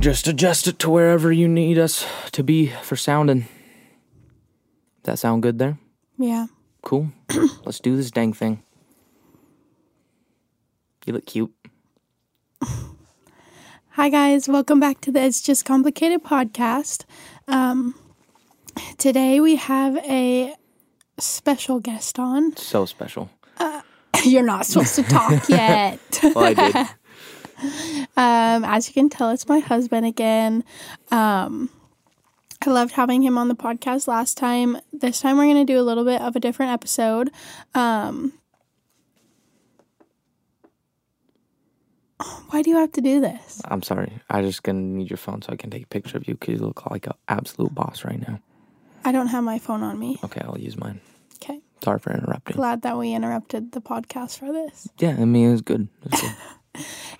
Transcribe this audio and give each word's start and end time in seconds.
Just 0.00 0.26
adjust 0.26 0.66
it 0.66 0.78
to 0.78 0.88
wherever 0.88 1.30
you 1.30 1.46
need 1.46 1.76
us 1.76 2.06
to 2.32 2.42
be 2.42 2.68
for 2.68 2.96
sounding. 2.96 3.46
That 5.02 5.18
sound 5.18 5.42
good 5.42 5.58
there? 5.58 5.76
Yeah. 6.16 6.46
Cool. 6.82 7.12
Let's 7.66 7.80
do 7.80 7.96
this 7.96 8.10
dang 8.10 8.32
thing. 8.32 8.62
You 11.04 11.12
look 11.12 11.26
cute. 11.26 11.52
Hi, 13.90 14.08
guys. 14.08 14.48
Welcome 14.48 14.80
back 14.80 15.02
to 15.02 15.12
the 15.12 15.22
It's 15.22 15.42
Just 15.42 15.66
Complicated 15.66 16.24
podcast. 16.24 17.04
Um, 17.46 17.94
today 18.96 19.38
we 19.40 19.56
have 19.56 19.98
a 19.98 20.54
special 21.18 21.78
guest 21.78 22.18
on. 22.18 22.56
So 22.56 22.86
special. 22.86 23.28
You're 24.24 24.42
not 24.42 24.64
supposed 24.64 24.94
to 24.94 25.02
talk 25.02 25.46
yet. 25.50 26.00
Well, 26.22 26.38
I 26.44 26.54
did. 26.54 26.88
Um, 28.16 28.64
as 28.64 28.88
you 28.88 28.94
can 28.94 29.08
tell, 29.08 29.30
it's 29.30 29.48
my 29.48 29.60
husband 29.60 30.06
again. 30.06 30.64
Um, 31.10 31.70
I 32.64 32.70
loved 32.70 32.92
having 32.92 33.22
him 33.22 33.38
on 33.38 33.48
the 33.48 33.54
podcast 33.54 34.06
last 34.06 34.36
time. 34.36 34.78
This 34.92 35.20
time 35.20 35.38
we're 35.38 35.44
going 35.44 35.66
to 35.66 35.72
do 35.72 35.80
a 35.80 35.82
little 35.82 36.04
bit 36.04 36.20
of 36.20 36.36
a 36.36 36.40
different 36.40 36.72
episode. 36.72 37.30
Um, 37.74 38.34
why 42.50 42.62
do 42.62 42.70
you 42.70 42.76
have 42.76 42.92
to 42.92 43.00
do 43.00 43.20
this? 43.20 43.62
I'm 43.64 43.82
sorry. 43.82 44.12
I 44.28 44.42
just 44.42 44.62
gonna 44.62 44.80
need 44.80 45.08
your 45.08 45.16
phone 45.16 45.40
so 45.42 45.52
I 45.52 45.56
can 45.56 45.70
take 45.70 45.84
a 45.84 45.86
picture 45.86 46.18
of 46.18 46.28
you 46.28 46.34
because 46.34 46.54
you 46.54 46.60
look 46.60 46.90
like 46.90 47.06
an 47.06 47.14
absolute 47.28 47.74
boss 47.74 48.04
right 48.04 48.20
now. 48.20 48.40
I 49.04 49.12
don't 49.12 49.28
have 49.28 49.42
my 49.44 49.58
phone 49.58 49.82
on 49.82 49.98
me. 49.98 50.18
Okay, 50.22 50.42
I'll 50.44 50.58
use 50.58 50.76
mine. 50.76 51.00
Okay. 51.36 51.60
Sorry 51.82 51.98
for 51.98 52.12
interrupting. 52.12 52.56
Glad 52.56 52.82
that 52.82 52.98
we 52.98 53.14
interrupted 53.14 53.72
the 53.72 53.80
podcast 53.80 54.38
for 54.38 54.52
this. 54.52 54.88
Yeah, 54.98 55.16
I 55.18 55.24
mean 55.24 55.48
it 55.48 55.52
was 55.52 55.62
good. 55.62 55.88
It 56.04 56.10
was 56.10 56.20
good. 56.20 56.34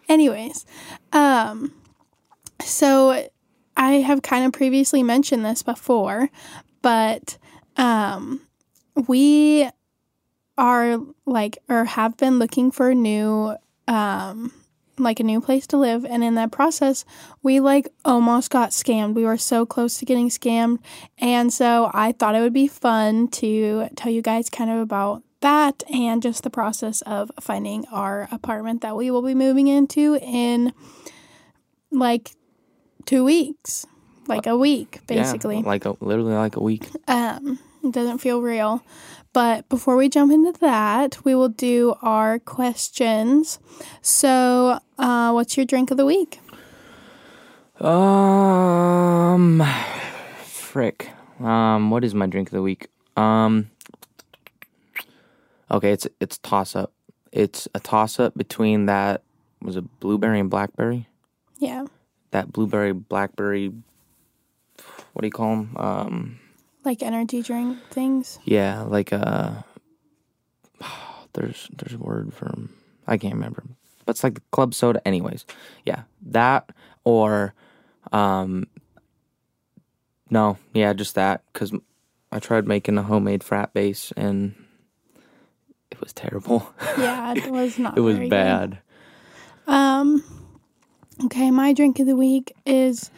Anyways, 0.09 0.67
um, 1.13 1.73
so 2.65 3.29
I 3.77 3.93
have 3.93 4.23
kind 4.23 4.45
of 4.45 4.53
previously 4.53 5.03
mentioned 5.03 5.45
this 5.45 5.63
before, 5.63 6.29
but 6.83 7.39
um, 7.77 8.41
we 9.09 9.69
are 10.59 10.99
like 11.25 11.59
or 11.69 11.85
have 11.85 12.17
been 12.19 12.39
looking 12.39 12.71
for 12.71 12.91
a 12.91 12.95
new 12.95 13.57
um 13.89 14.53
like 14.99 15.19
a 15.19 15.25
new 15.25 15.41
place 15.41 15.67
to 15.67 15.79
live. 15.79 16.05
And 16.05 16.23
in 16.23 16.35
that 16.35 16.53
process 16.53 17.07
we 17.43 17.59
like 17.61 17.89
almost 18.05 18.51
got 18.51 18.71
scammed. 18.71 19.15
We 19.15 19.25
were 19.25 19.39
so 19.39 19.65
close 19.65 19.99
to 19.99 20.05
getting 20.05 20.29
scammed. 20.29 20.79
And 21.19 21.51
so 21.53 21.91
i 21.95 22.13
thought 22.13 22.35
it 22.35 22.41
would 22.41 22.53
be 22.53 22.69
fun 22.69 23.29
to 23.29 23.89
tell 23.97 24.13
you 24.13 24.21
guys 24.21 24.51
kind 24.51 24.71
of 24.71 24.79
about 24.79 25.23
that 25.41 25.83
and 25.93 26.23
just 26.23 26.43
the 26.43 26.51
process 26.51 27.01
of 27.03 27.31
finding 27.41 27.85
our 27.93 28.29
apartment 28.31 28.81
that 28.83 28.97
we 28.97 29.11
will 29.11 29.23
be 29.23 29.35
moving 29.35 29.69
into 29.69 30.17
in 30.23 30.73
like 31.91 32.33
two 33.07 33.25
weeks 33.25 33.87
like 34.29 34.47
a 34.47 34.57
week 34.57 35.01
basically 35.07 35.57
Yeah, 35.57 35.63
like 35.67 35.85
a, 35.85 35.97
literally 36.01 36.35
like 36.35 36.57
a 36.57 36.61
week. 36.63 36.89
um, 37.09 37.59
it 37.83 37.93
doesn't 37.93 38.19
feel 38.19 38.41
real. 38.43 38.83
But 39.33 39.69
before 39.69 39.97
we 39.97 40.09
jump 40.09 40.33
into 40.33 40.53
that, 40.61 41.25
we 41.25 41.35
will 41.37 41.49
do 41.49 41.95
our 42.03 42.41
questions. 42.41 43.61
So, 44.03 44.81
uh, 44.99 45.31
what's 45.31 45.57
your 45.57 45.65
drink 45.65 45.93
of 45.93 45.97
the 45.97 46.05
week? 46.05 46.41
Um, 47.81 49.65
frick. 50.45 51.11
Um, 51.39 51.91
what 51.91 52.03
is 52.05 52.13
my 52.15 52.27
drink 52.27 52.49
of 52.49 52.53
the 52.53 52.63
week? 52.63 52.89
Um, 53.17 53.71
okay, 55.71 55.93
it's 55.93 56.07
it's 56.21 56.39
toss 56.39 56.75
up. 56.77 56.93
It's 57.33 57.69
a 57.75 57.81
toss 57.81 58.19
up 58.19 58.35
between 58.37 58.87
that 58.87 59.23
was 59.63 59.77
it 59.77 59.85
blueberry 60.01 60.41
and 60.41 60.51
blackberry. 60.51 61.07
Yeah, 61.59 61.87
That 62.31 62.53
blueberry 62.53 62.93
blackberry. 62.93 63.73
What 65.13 65.21
do 65.23 65.27
you 65.27 65.33
call 65.33 65.51
them? 65.57 65.77
Um, 65.77 66.41
like 66.85 67.03
energy 67.03 67.43
drink 67.43 67.79
things. 67.91 68.39
yeah, 68.45 68.83
like 68.83 69.13
uh 69.13 69.63
There's 71.35 71.69
there's 71.77 71.95
a 71.95 71.99
word 71.99 72.33
for 72.35 72.47
'em. 72.47 72.75
I 73.07 73.17
can't 73.19 73.35
remember, 73.35 73.63
but 74.05 74.13
it's 74.17 74.25
like 74.25 74.35
the 74.35 74.43
club 74.51 74.75
soda. 74.75 75.01
Anyways, 75.07 75.45
yeah, 75.85 76.03
that 76.27 76.71
or 77.05 77.55
um. 78.13 78.67
No, 80.33 80.59
yeah, 80.75 80.93
just 80.93 81.17
that 81.17 81.43
because 81.53 81.73
I 82.31 82.39
tried 82.39 82.67
making 82.69 82.97
a 82.99 83.03
homemade 83.03 83.43
frat 83.43 83.73
base 83.75 84.13
and 84.17 84.55
was 86.01 86.13
terrible. 86.13 86.73
Yeah, 86.99 87.35
it 87.37 87.51
was 87.51 87.79
not. 87.79 87.97
it 87.97 88.01
was 88.01 88.17
very 88.17 88.29
good. 88.29 88.31
bad. 88.31 88.79
Um. 89.67 90.25
Okay, 91.25 91.51
my 91.51 91.73
drink 91.75 91.99
of 91.99 92.07
the 92.07 92.17
week 92.17 92.55
is 92.65 93.11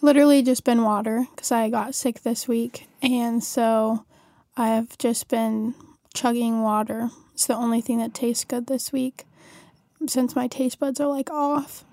literally 0.00 0.42
just 0.42 0.64
been 0.64 0.82
water 0.82 1.26
because 1.34 1.50
I 1.52 1.68
got 1.68 1.94
sick 1.94 2.22
this 2.22 2.46
week, 2.46 2.86
and 3.02 3.42
so 3.42 4.04
I 4.56 4.68
have 4.68 4.96
just 4.98 5.28
been 5.28 5.74
chugging 6.14 6.62
water. 6.62 7.10
It's 7.34 7.46
the 7.46 7.56
only 7.56 7.80
thing 7.80 7.98
that 7.98 8.14
tastes 8.14 8.44
good 8.44 8.66
this 8.68 8.92
week, 8.92 9.24
since 10.06 10.36
my 10.36 10.46
taste 10.46 10.78
buds 10.78 11.00
are 11.00 11.08
like 11.08 11.30
off. 11.30 11.84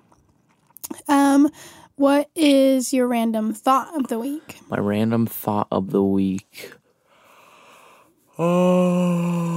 Um, 1.08 1.50
what 1.96 2.30
is 2.36 2.94
your 2.94 3.08
random 3.08 3.54
thought 3.54 3.96
of 3.96 4.08
the 4.08 4.19
week? 4.19 4.59
My 4.69 4.78
random 4.78 5.25
thought 5.25 5.68
of 5.72 5.90
the 5.92 6.04
week. 6.04 6.74
Um, 8.38 9.48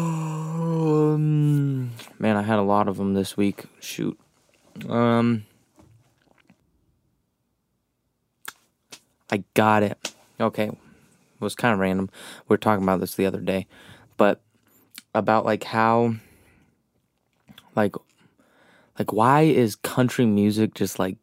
man, 2.19 2.37
I 2.39 2.43
had 2.43 2.59
a 2.59 2.63
lot 2.63 2.89
of 2.89 2.97
them 2.97 3.13
this 3.13 3.37
week. 3.37 3.65
Shoot. 3.79 4.19
Um, 4.89 5.45
I 9.31 9.45
got 9.53 9.83
it. 9.83 10.15
Okay, 10.41 10.69
it 10.69 10.79
was 11.41 11.55
kind 11.55 11.75
of 11.75 11.81
random. 11.81 12.09
We 12.49 12.55
were 12.55 12.59
talking 12.59 12.83
about 12.83 13.01
this 13.01 13.15
the 13.15 13.27
other 13.27 13.41
day, 13.41 13.67
but 14.17 14.41
about 15.15 15.45
like 15.45 15.65
how, 15.65 16.15
like, 17.77 17.95
like 18.99 19.13
why 19.13 19.43
is 19.43 19.77
country 19.77 20.25
music 20.25 20.73
just 20.73 20.99
like 20.99 21.19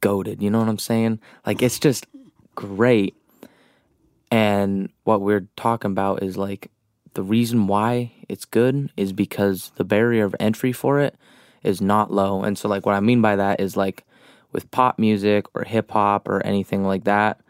goaded? 0.00 0.42
You 0.42 0.50
know 0.50 0.58
what 0.58 0.68
I'm 0.68 0.78
saying? 0.78 1.20
Like 1.46 1.62
it's 1.62 1.78
just 1.78 2.06
great. 2.56 3.14
And 4.30 4.90
what 5.04 5.20
we're 5.20 5.48
talking 5.56 5.90
about 5.90 6.22
is 6.22 6.36
like 6.36 6.70
the 7.14 7.22
reason 7.22 7.66
why 7.66 8.12
it's 8.28 8.44
good 8.44 8.90
is 8.96 9.12
because 9.12 9.72
the 9.76 9.84
barrier 9.84 10.24
of 10.24 10.36
entry 10.38 10.72
for 10.72 11.00
it 11.00 11.16
is 11.62 11.80
not 11.80 12.12
low. 12.12 12.42
And 12.42 12.56
so 12.56 12.68
like 12.68 12.86
what 12.86 12.94
I 12.94 13.00
mean 13.00 13.20
by 13.20 13.36
that 13.36 13.60
is 13.60 13.76
like 13.76 14.04
with 14.52 14.70
pop 14.70 14.98
music 14.98 15.46
or 15.54 15.64
hip 15.64 15.90
hop 15.90 16.28
or 16.28 16.44
anything 16.46 16.84
like 16.84 17.04
that, 17.04 17.40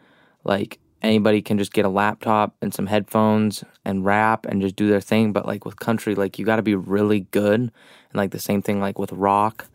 like 0.43 0.79
anybody 1.01 1.41
can 1.41 1.57
just 1.57 1.73
get 1.73 1.85
a 1.85 1.89
laptop 1.89 2.55
and 2.61 2.73
some 2.73 2.87
headphones 2.87 3.63
and 3.85 4.05
rap 4.05 4.45
and 4.45 4.61
just 4.61 4.75
do 4.75 4.89
their 4.89 5.01
thing. 5.01 5.31
But 5.33 5.45
like 5.45 5.65
with 5.65 5.79
country, 5.79 6.15
like 6.15 6.39
you 6.39 6.45
got 6.45 6.57
to 6.57 6.61
be 6.63 6.75
really 6.75 7.21
good. 7.31 7.59
And 7.59 7.71
like 8.15 8.31
the 8.31 8.39
same 8.39 8.61
thing 8.61 8.79
like 8.79 8.97
with 8.97 9.11
rock 9.11 9.67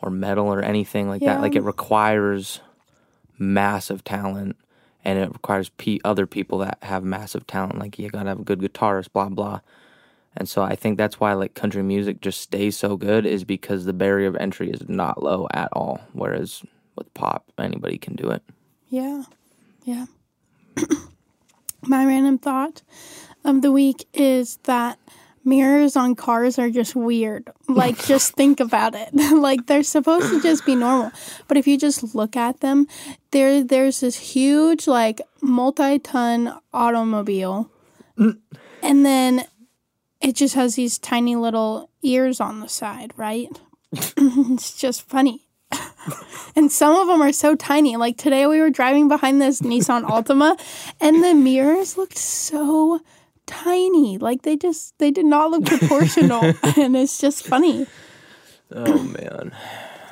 or 0.00 0.10
metal 0.10 0.46
or 0.46 0.62
anything 0.62 1.08
like 1.08 1.22
that. 1.22 1.40
Like 1.40 1.54
it 1.54 1.62
requires 1.62 2.60
massive 3.38 4.02
talent 4.02 4.56
and 5.06 5.20
it 5.20 5.32
requires 5.32 5.68
pe- 5.68 6.00
other 6.04 6.26
people 6.26 6.58
that 6.58 6.78
have 6.82 7.04
massive 7.04 7.46
talent. 7.46 7.78
Like 7.78 7.96
you 7.96 8.10
gotta 8.10 8.28
have 8.28 8.40
a 8.40 8.44
good 8.44 8.58
guitarist, 8.58 9.12
blah 9.12 9.28
blah. 9.28 9.60
And 10.36 10.48
so 10.48 10.62
I 10.62 10.74
think 10.74 10.98
that's 10.98 11.20
why 11.20 11.32
like 11.32 11.54
country 11.54 11.82
music 11.82 12.20
just 12.20 12.40
stays 12.40 12.76
so 12.76 12.96
good 12.96 13.24
is 13.24 13.44
because 13.44 13.84
the 13.84 13.92
barrier 13.92 14.26
of 14.26 14.36
entry 14.36 14.68
is 14.68 14.86
not 14.88 15.22
low 15.22 15.46
at 15.54 15.68
all. 15.72 16.00
Whereas 16.12 16.62
with 16.96 17.14
pop, 17.14 17.46
anybody 17.56 17.98
can 17.98 18.16
do 18.16 18.30
it. 18.30 18.42
Yeah. 18.88 19.22
Yeah. 19.84 20.06
My 21.82 22.04
random 22.04 22.36
thought 22.38 22.82
of 23.44 23.62
the 23.62 23.70
week 23.70 24.08
is 24.12 24.58
that 24.64 24.98
mirrors 25.46 25.96
on 25.96 26.14
cars 26.14 26.58
are 26.58 26.70
just 26.70 26.94
weird. 26.94 27.48
Like, 27.68 28.04
just 28.04 28.34
think 28.34 28.60
about 28.60 28.94
it. 28.94 29.14
like, 29.14 29.66
they're 29.66 29.82
supposed 29.82 30.30
to 30.30 30.42
just 30.42 30.66
be 30.66 30.74
normal. 30.74 31.12
But 31.48 31.56
if 31.56 31.66
you 31.66 31.78
just 31.78 32.14
look 32.14 32.36
at 32.36 32.60
them, 32.60 32.86
there 33.30 33.62
there's 33.62 34.00
this 34.00 34.16
huge, 34.16 34.86
like, 34.86 35.20
multi 35.40 35.98
ton 35.98 36.58
automobile. 36.74 37.70
and 38.18 39.06
then 39.06 39.44
it 40.20 40.34
just 40.34 40.54
has 40.54 40.74
these 40.74 40.98
tiny 40.98 41.36
little 41.36 41.90
ears 42.02 42.40
on 42.40 42.60
the 42.60 42.68
side, 42.68 43.12
right? 43.16 43.48
it's 43.92 44.74
just 44.74 45.02
funny. 45.02 45.46
And 46.56 46.72
some 46.72 46.96
of 46.98 47.06
them 47.06 47.20
are 47.20 47.32
so 47.32 47.54
tiny. 47.54 47.96
Like 47.96 48.16
today, 48.16 48.46
we 48.46 48.60
were 48.60 48.70
driving 48.70 49.08
behind 49.08 49.42
this 49.42 49.60
Nissan 49.60 50.04
Altima, 50.04 50.58
and 51.02 51.22
the 51.22 51.34
mirrors 51.34 51.98
looked 51.98 52.16
so 52.16 53.00
tiny. 53.46 54.18
Like 54.18 54.42
they 54.42 54.56
just 54.56 54.98
they 54.98 55.10
did 55.10 55.26
not 55.26 55.50
look 55.50 55.64
proportional, 55.64 56.42
and 56.76 56.96
it's 56.96 57.18
just 57.18 57.46
funny. 57.46 57.86
Oh 58.72 59.02
man. 59.02 59.52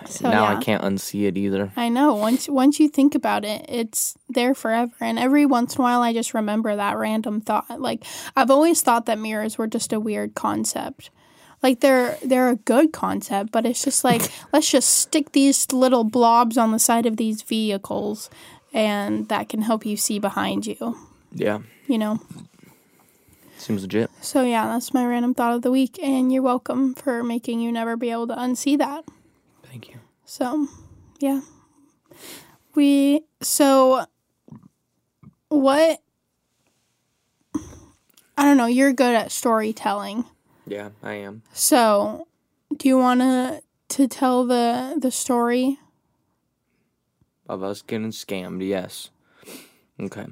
So 0.07 0.29
now 0.29 0.45
yeah, 0.51 0.59
I 0.59 0.63
can't 0.63 0.83
unsee 0.85 1.27
it 1.27 1.39
either. 1.39 1.73
I 1.77 1.89
know. 1.89 2.15
Once 2.15 2.49
once 2.49 2.79
you 2.79 2.89
think 2.89 3.15
about 3.15 3.45
it, 3.45 3.65
it's 3.69 4.17
there 4.29 4.55
forever. 4.55 4.93
And 5.01 5.19
every 5.19 5.47
once 5.47 5.77
in 5.77 5.81
a 5.81 5.85
while, 5.85 6.03
I 6.03 6.13
just 6.13 6.35
remember 6.35 6.77
that 6.77 6.97
random 6.99 7.41
thought. 7.41 7.81
Like 7.81 8.05
I've 8.37 8.51
always 8.51 8.83
thought 8.83 9.07
that 9.07 9.19
mirrors 9.19 9.57
were 9.57 9.67
just 9.67 9.93
a 9.93 9.99
weird 10.01 10.35
concept. 10.35 11.11
like 11.63 11.81
they're 11.81 12.19
they're 12.23 12.51
a 12.51 12.57
good 12.57 12.93
concept, 12.93 13.51
but 13.51 13.65
it's 13.65 13.83
just 13.83 14.05
like 14.05 14.31
let's 14.53 14.71
just 14.71 14.91
stick 14.91 15.33
these 15.33 15.73
little 15.73 16.05
blobs 16.05 16.59
on 16.59 16.71
the 16.73 16.79
side 16.79 17.07
of 17.07 17.17
these 17.17 17.41
vehicles 17.41 18.29
and 18.75 19.29
that 19.31 19.49
can 19.49 19.63
help 19.63 19.87
you 19.87 19.97
see 19.97 20.19
behind 20.19 20.67
you, 20.67 20.99
Yeah. 21.33 21.61
you 21.87 21.97
know. 21.97 22.19
Seems 23.65 23.81
legit. 23.81 24.11
So 24.21 24.43
yeah, 24.43 24.67
that's 24.67 24.93
my 24.93 25.07
random 25.07 25.33
thought 25.33 25.55
of 25.55 25.63
the 25.63 25.71
week 25.71 25.99
and 26.03 26.31
you're 26.31 26.43
welcome 26.43 26.93
for 26.93 27.25
making 27.25 27.61
you 27.61 27.73
never 27.73 27.97
be 27.97 28.11
able 28.11 28.27
to 28.27 28.35
unsee 28.35 28.77
that. 28.77 29.07
Thank 29.63 29.89
you. 29.89 30.01
So, 30.27 30.69
yeah. 31.19 31.41
We 32.75 33.23
so 33.41 34.05
what 35.49 36.03
I 38.37 38.45
don't 38.45 38.59
know, 38.59 38.67
you're 38.67 38.93
good 38.93 39.15
at 39.15 39.33
storytelling. 39.33 40.27
Yeah, 40.67 40.91
I 41.03 41.15
am. 41.15 41.41
So, 41.55 42.29
do 42.77 42.87
you 42.87 42.99
want 42.99 43.21
to 43.21 43.63
to 43.97 44.09
tell 44.09 44.45
the 44.45 44.99
the 45.01 45.11
story? 45.11 45.79
Of 47.49 47.63
us 47.63 47.81
getting 47.81 48.11
scammed, 48.11 48.63
yes. 48.69 49.09
Okay. 49.99 50.27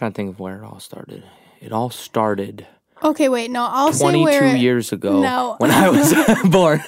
Trying 0.00 0.12
to 0.12 0.16
think 0.16 0.30
of 0.30 0.40
where 0.40 0.56
it 0.56 0.64
all 0.64 0.80
started. 0.80 1.24
It 1.60 1.72
all 1.72 1.90
started 1.90 2.66
Okay, 3.02 3.28
wait. 3.28 3.50
No, 3.50 3.66
I'll 3.70 3.92
say 3.92 4.04
22 4.04 4.24
where 4.24 4.56
years 4.56 4.92
ago 4.92 5.20
No. 5.20 5.56
when 5.58 5.70
I 5.70 5.90
was 5.90 6.12
born. 6.50 6.82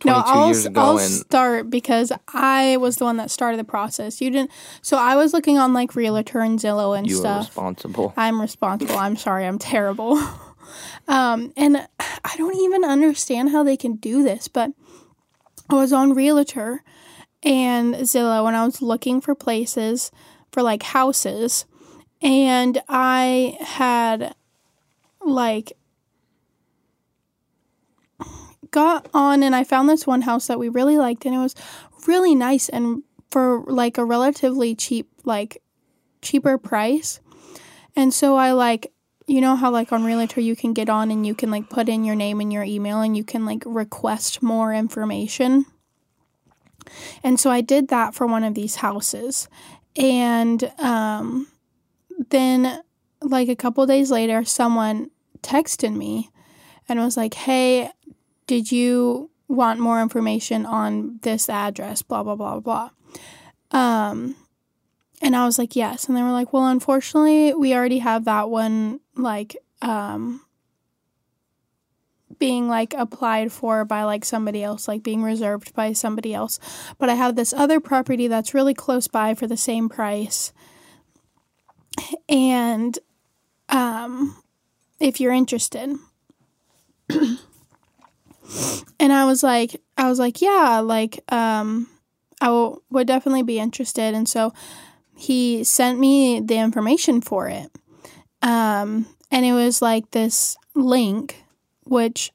22 0.00 0.08
No, 0.08 0.22
I'll, 0.24 0.46
years 0.46 0.66
ago 0.66 0.80
I'll 0.80 0.98
start 1.00 1.70
because 1.70 2.12
I 2.32 2.76
was 2.76 2.98
the 2.98 3.04
one 3.04 3.16
that 3.16 3.32
started 3.32 3.58
the 3.58 3.64
process. 3.64 4.20
You 4.20 4.30
didn't. 4.30 4.52
So 4.80 4.96
I 4.96 5.16
was 5.16 5.32
looking 5.32 5.58
on 5.58 5.72
like 5.72 5.96
Realtor 5.96 6.40
and 6.40 6.58
Zillow 6.58 6.96
and 6.96 7.08
you 7.08 7.16
stuff. 7.16 7.46
responsible. 7.48 8.12
I'm 8.16 8.40
responsible. 8.40 8.96
I'm 8.96 9.16
sorry. 9.16 9.44
I'm 9.44 9.58
terrible. 9.58 10.16
um, 11.08 11.52
and 11.56 11.76
I 12.24 12.36
don't 12.36 12.56
even 12.56 12.84
understand 12.84 13.50
how 13.50 13.64
they 13.64 13.76
can 13.76 13.96
do 13.96 14.22
this, 14.22 14.46
but 14.46 14.70
I 15.68 15.74
was 15.74 15.92
on 15.92 16.14
Realtor 16.14 16.82
and 17.42 17.94
Zillow 17.96 18.46
and 18.46 18.56
I 18.56 18.64
was 18.64 18.80
looking 18.82 19.20
for 19.20 19.34
places 19.34 20.10
for 20.52 20.62
like 20.62 20.82
houses. 20.82 21.66
And 22.22 22.82
I 22.88 23.56
had 23.60 24.34
like 25.24 25.72
got 28.70 29.08
on 29.12 29.42
and 29.42 29.54
I 29.54 29.64
found 29.64 29.88
this 29.88 30.06
one 30.06 30.22
house 30.22 30.46
that 30.46 30.58
we 30.58 30.68
really 30.68 30.96
liked 30.96 31.24
and 31.24 31.34
it 31.34 31.38
was 31.38 31.54
really 32.06 32.34
nice 32.34 32.68
and 32.68 33.02
for 33.30 33.64
like 33.66 33.98
a 33.98 34.04
relatively 34.04 34.74
cheap 34.74 35.08
like 35.24 35.62
cheaper 36.22 36.58
price. 36.58 37.20
And 37.96 38.12
so 38.12 38.36
I 38.36 38.52
like 38.52 38.92
you 39.26 39.40
know 39.40 39.54
how 39.54 39.70
like 39.70 39.92
on 39.92 40.04
Realtor 40.04 40.40
you 40.40 40.56
can 40.56 40.72
get 40.72 40.88
on 40.88 41.10
and 41.10 41.26
you 41.26 41.34
can 41.34 41.50
like 41.50 41.68
put 41.68 41.88
in 41.88 42.04
your 42.04 42.16
name 42.16 42.40
and 42.40 42.52
your 42.52 42.64
email 42.64 43.00
and 43.00 43.16
you 43.16 43.24
can 43.24 43.44
like 43.44 43.62
request 43.64 44.42
more 44.42 44.74
information. 44.74 45.66
And 47.22 47.38
so 47.38 47.50
I 47.50 47.60
did 47.60 47.88
that 47.88 48.14
for 48.14 48.26
one 48.26 48.42
of 48.42 48.54
these 48.54 48.76
houses. 48.76 49.48
And 49.96 50.72
um 50.78 51.46
then 52.30 52.82
like 53.22 53.48
a 53.48 53.56
couple 53.56 53.84
days 53.86 54.10
later 54.10 54.44
someone 54.44 55.10
texted 55.42 55.94
me 55.94 56.30
and 56.88 56.98
was 56.98 57.16
like, 57.16 57.34
"Hey, 57.34 57.90
did 58.46 58.72
you 58.72 59.30
want 59.48 59.80
more 59.80 60.00
information 60.00 60.64
on 60.64 61.18
this 61.22 61.48
address 61.48 62.02
blah 62.02 62.22
blah 62.22 62.36
blah 62.36 62.60
blah." 62.60 62.90
Um 63.70 64.36
and 65.22 65.36
I 65.36 65.44
was 65.44 65.58
like, 65.58 65.76
yes. 65.76 66.08
And 66.08 66.16
they 66.16 66.22
were 66.22 66.30
like, 66.30 66.52
well, 66.52 66.66
unfortunately, 66.66 67.52
we 67.52 67.74
already 67.74 67.98
have 67.98 68.24
that 68.24 68.48
one, 68.48 69.00
like, 69.16 69.54
um, 69.82 70.40
being 72.38 72.68
like 72.68 72.94
applied 72.94 73.52
for 73.52 73.84
by 73.84 74.04
like 74.04 74.24
somebody 74.24 74.62
else, 74.62 74.88
like 74.88 75.02
being 75.02 75.22
reserved 75.22 75.74
by 75.74 75.92
somebody 75.92 76.32
else. 76.32 76.58
But 76.98 77.10
I 77.10 77.14
have 77.14 77.36
this 77.36 77.52
other 77.52 77.80
property 77.80 78.28
that's 78.28 78.54
really 78.54 78.72
close 78.72 79.08
by 79.08 79.34
for 79.34 79.46
the 79.46 79.58
same 79.58 79.90
price. 79.90 80.54
And, 82.28 82.98
um, 83.68 84.36
if 84.98 85.20
you're 85.20 85.32
interested. 85.32 85.96
and 87.08 89.12
I 89.12 89.24
was 89.24 89.42
like, 89.42 89.80
I 89.96 90.08
was 90.08 90.18
like, 90.18 90.40
yeah, 90.40 90.80
like, 90.80 91.20
um, 91.32 91.88
I 92.40 92.50
will, 92.50 92.82
would 92.90 93.06
definitely 93.06 93.42
be 93.42 93.58
interested. 93.58 94.14
And 94.14 94.28
so, 94.28 94.52
he 95.20 95.64
sent 95.64 95.98
me 95.98 96.40
the 96.40 96.56
information 96.56 97.20
for 97.20 97.48
it. 97.48 97.70
Um, 98.40 99.06
and 99.30 99.44
it 99.44 99.52
was 99.52 99.82
like 99.82 100.10
this 100.12 100.56
link, 100.74 101.44
which 101.84 102.32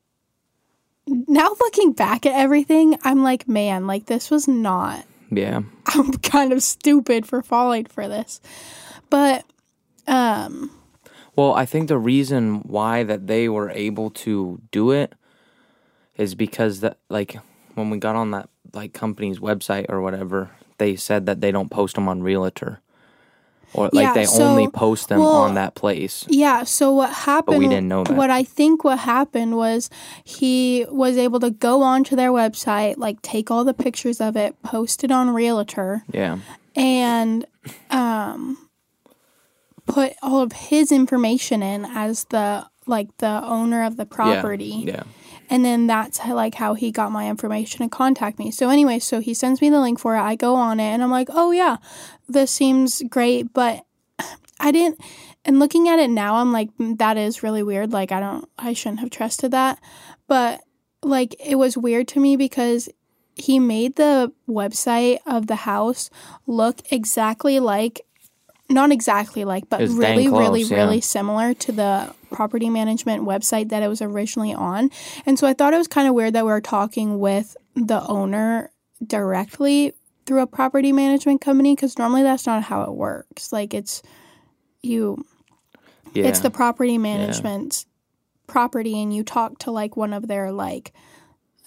now 1.08 1.50
looking 1.60 1.94
back 1.94 2.28
at 2.28 2.40
everything, 2.40 2.96
I'm 3.04 3.24
like, 3.24 3.48
man, 3.48 3.88
like 3.88 4.06
this 4.06 4.30
was 4.30 4.48
not, 4.48 5.04
Yeah. 5.32 5.62
I'm 5.88 6.12
kind 6.14 6.54
of 6.54 6.62
stupid 6.62 7.26
for 7.26 7.42
falling 7.42 7.86
for 7.86 8.08
this. 8.08 8.40
But, 9.10 9.46
um, 10.08 10.72
Well, 11.36 11.54
I 11.54 11.66
think 11.66 11.88
the 11.88 11.98
reason 11.98 12.62
why 12.64 13.04
that 13.04 13.28
they 13.28 13.50
were 13.50 13.70
able 13.72 14.10
to 14.12 14.62
do 14.72 14.92
it 14.92 15.14
is 16.18 16.36
because 16.36 16.80
that 16.80 16.98
like 17.10 17.38
when 17.76 17.90
we 17.90 17.98
got 17.98 18.16
on 18.16 18.32
that 18.32 18.50
like 18.74 18.94
company's 18.94 19.40
website 19.40 19.86
or 19.90 20.02
whatever, 20.02 20.52
they 20.78 20.96
said 20.96 21.26
that 21.26 21.42
they 21.42 21.52
don't 21.52 21.70
post 21.70 21.96
them 21.96 22.08
on 22.08 22.22
Realtor. 22.24 22.80
Or 23.74 23.90
like 23.92 24.04
Yeah, 24.04 24.14
they 24.14 24.26
so- 24.26 24.44
only 24.44 24.70
post 24.70 25.10
them 25.10 25.20
well, 25.20 25.30
on 25.36 25.56
that 25.56 25.76
place. 25.76 26.26
yeah, 26.30 26.64
so 26.64 26.94
what 26.94 27.10
happened, 27.12 27.56
but 27.56 27.60
we 27.60 27.68
didn't 27.68 27.90
know 27.90 28.06
that. 28.06 28.16
what 28.16 28.30
I 28.30 28.44
think 28.44 28.86
what 28.86 29.00
happened 29.00 29.58
was 29.58 29.90
he 30.24 30.86
was 30.90 31.18
able 31.18 31.42
to 31.42 31.50
go 31.52 31.82
onto 31.82 32.16
their 32.16 32.32
website, 32.32 32.96
like 32.98 33.22
take 33.22 33.52
all 33.52 33.66
the 33.66 33.74
pictures 33.74 34.22
of 34.22 34.38
it, 34.38 34.56
post 34.64 35.04
it 35.04 35.12
on 35.12 35.30
Realtor. 35.32 36.04
Yeah. 36.14 36.40
and 36.78 37.46
um 37.90 38.58
put 39.86 40.14
all 40.22 40.42
of 40.42 40.52
his 40.52 40.92
information 40.92 41.62
in 41.64 41.86
as 41.86 42.26
the 42.26 42.66
like 42.88 43.16
the 43.18 43.42
owner 43.44 43.84
of 43.84 43.98
the 43.98 44.06
property. 44.06 44.84
Yeah. 44.88 45.04
and 45.50 45.66
then 45.66 45.88
that's 45.88 46.20
how, 46.20 46.36
like 46.36 46.56
how 46.56 46.74
he 46.76 46.92
got 46.92 47.12
my 47.12 47.30
information 47.30 47.82
and 47.82 47.92
contact 47.92 48.38
me. 48.40 48.52
So 48.52 48.70
anyway 48.70 49.00
so 49.00 49.20
he 49.20 49.34
sends 49.34 49.62
me 49.62 49.70
the 49.70 49.80
link 49.80 50.00
for 50.00 50.16
it. 50.16 50.20
I 50.22 50.36
go 50.36 50.56
on 50.56 50.80
it 50.80 50.92
and 50.94 51.02
i'm 51.04 51.12
like 51.12 51.30
oh 51.32 51.52
yeah 51.52 51.78
this 52.28 52.52
seems 52.52 53.02
great 53.10 53.54
but 53.54 53.86
i 54.60 54.72
didn't 54.72 55.00
and 55.44 55.60
looking 55.60 55.88
at 55.88 56.00
it 56.00 56.10
now 56.10 56.36
i'm 56.36 56.52
like 56.52 56.76
"Mm, 56.78 56.98
that 56.98 57.18
is 57.18 57.44
really 57.44 57.64
weird. 57.64 57.92
Like 57.92 58.12
i 58.12 58.20
don't 58.20 58.48
i 58.58 58.74
shouldn't 58.74 59.00
have 59.02 59.10
trusted 59.12 59.52
that. 59.52 59.80
But 60.28 60.62
like 61.04 61.36
it 61.40 61.56
was 61.56 61.78
weird 61.78 62.08
to 62.10 62.20
me 62.20 62.36
because 62.36 62.90
he 63.36 63.60
made 63.60 63.96
the 63.96 64.32
website 64.48 65.20
of 65.28 65.48
the 65.48 65.58
house 65.58 66.10
look 66.48 66.80
exactly 66.92 67.60
like 67.60 68.02
not 68.70 68.92
exactly 68.92 69.46
like 69.46 69.70
but 69.70 69.80
was 69.80 69.98
dang 69.98 70.18
really 70.18 70.28
really 70.28 70.62
yeah. 70.64 70.76
really 70.78 71.02
similar 71.02 71.54
to 71.54 71.72
the 71.72 72.14
property 72.32 72.70
management 72.70 73.24
website 73.24 73.70
that 73.70 73.84
it 73.84 73.88
was 73.88 74.02
originally 74.02 74.54
on 74.54 74.90
and 75.26 75.38
so 75.38 75.48
i 75.48 75.54
thought 75.54 75.74
it 75.74 75.78
was 75.78 75.88
kind 75.88 76.08
of 76.08 76.14
weird 76.14 76.34
that 76.34 76.46
we 76.46 76.52
were 76.52 76.62
talking 76.62 77.20
with 77.20 77.56
the 77.76 78.02
owner 78.08 78.72
directly 79.06 79.94
through 80.26 80.42
a 80.42 80.48
property 80.48 80.92
management 80.92 81.42
company 81.42 81.76
because 81.76 81.98
normally 81.98 82.24
that's 82.24 82.46
not 82.46 82.64
how 82.64 82.82
it 82.82 82.94
works 82.94 83.54
like 83.54 83.74
it's 83.74 84.02
you 84.82 85.24
Yeah. 86.14 86.26
it's 86.26 86.40
the 86.40 86.50
property 86.50 86.98
management 86.98 87.86
property 88.48 89.02
and 89.02 89.14
you 89.14 89.24
talk 89.24 89.60
to 89.60 89.72
like 89.72 89.96
one 89.96 90.14
of 90.14 90.28
their 90.28 90.52
like 90.52 90.92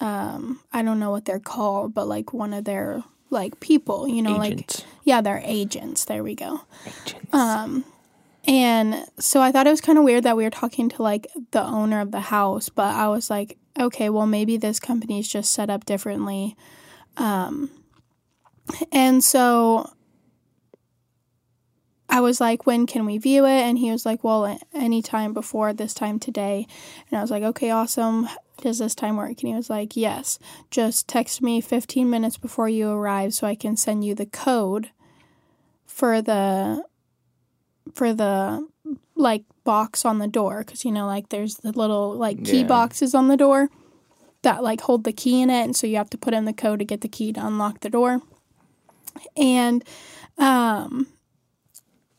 um 0.01 0.61
i 0.73 0.83
don't 0.83 0.99
know 0.99 1.11
what 1.11 1.25
they're 1.25 1.41
called 1.41 1.95
but 1.95 2.09
like 2.09 2.33
one 2.33 2.53
of 2.53 2.65
their 2.65 3.03
like 3.31 3.61
people 3.61 4.09
you 4.09 4.23
know 4.23 4.43
agents. 4.43 4.81
like 4.81 4.89
yeah 5.05 5.21
they're 5.21 5.43
agents 5.45 6.05
there 6.07 6.23
we 6.23 6.35
go 6.35 6.61
agents. 6.87 7.35
um 7.35 7.85
and 8.47 9.05
so 9.19 9.41
i 9.41 9.53
thought 9.53 9.67
it 9.67 9.71
was 9.71 9.81
kind 9.81 9.99
of 9.99 10.05
weird 10.05 10.25
that 10.25 10.37
we 10.37 10.45
were 10.45 10.51
talking 10.51 10.89
to 10.89 11.03
like 11.03 11.27
the 11.51 11.63
owner 11.63 12.01
of 12.01 12.11
the 12.11 12.21
house 12.21 12.69
but 12.69 12.95
i 12.95 13.09
was 13.09 13.29
like 13.31 13.59
okay 13.79 14.09
well 14.09 14.27
maybe 14.27 14.57
this 14.57 14.81
company 14.81 15.19
is 15.19 15.29
just 15.29 15.53
set 15.53 15.69
up 15.71 15.85
differently 15.85 16.57
um 17.17 17.71
and 18.93 19.23
so 19.25 19.91
I 22.09 22.21
was 22.21 22.41
like, 22.41 22.67
when 22.67 22.87
can 22.87 23.05
we 23.05 23.19
view 23.19 23.45
it? 23.45 23.61
And 23.61 23.79
he 23.79 23.91
was 23.91 24.07
like, 24.07 24.25
well, 24.25 24.59
anytime 24.75 25.35
before 25.35 25.73
this 25.73 25.93
time 25.93 26.19
today. 26.19 26.67
And 27.11 27.19
I 27.19 27.21
was 27.21 27.31
like, 27.31 27.43
okay, 27.43 27.71
awesome. 27.71 28.29
Does 28.61 28.79
this 28.79 28.95
time 28.95 29.17
work? 29.17 29.29
And 29.41 29.49
he 29.49 29.55
was 29.55 29.71
like, 29.71 29.97
yes. 29.97 30.39
Just 30.71 31.07
text 31.09 31.41
me 31.43 31.61
15 31.61 32.09
minutes 32.11 32.37
before 32.37 32.69
you 32.69 32.91
arrive 32.91 33.33
so 33.35 33.47
I 33.47 33.55
can 33.55 33.77
send 33.77 34.05
you 34.05 34.15
the 34.15 34.27
code 34.27 34.91
for 35.87 36.21
the 36.21 36.85
for 37.95 38.13
the 38.13 38.67
like 39.17 39.45
box 39.65 40.05
on 40.05 40.19
the 40.19 40.29
door 40.29 40.59
because 40.65 40.85
you 40.85 40.93
know 40.93 41.07
like 41.07 41.31
there's 41.31 41.57
the 41.57 41.73
little 41.73 42.13
like 42.15 42.45
key 42.45 42.61
Yeah. 42.61 42.67
boxes 42.67 43.15
on 43.15 43.29
the 43.29 43.37
door 43.37 43.69
that 44.43 44.63
like 44.63 44.83
hold 44.83 45.05
the 45.05 45.13
key 45.13 45.41
in 45.43 45.51
it 45.51 45.65
and 45.65 45.75
so 45.75 45.87
you 45.87 45.97
have 45.97 46.11
to 46.11 46.19
put 46.19 46.35
in 46.35 46.45
the 46.45 46.53
code 46.53 46.79
to 46.79 46.85
get 46.85 47.01
the 47.01 47.09
key 47.09 47.33
to 47.33 47.45
unlock 47.45 47.81
the 47.81 47.91
door 47.91 48.21
and 49.37 49.83
um 50.37 51.07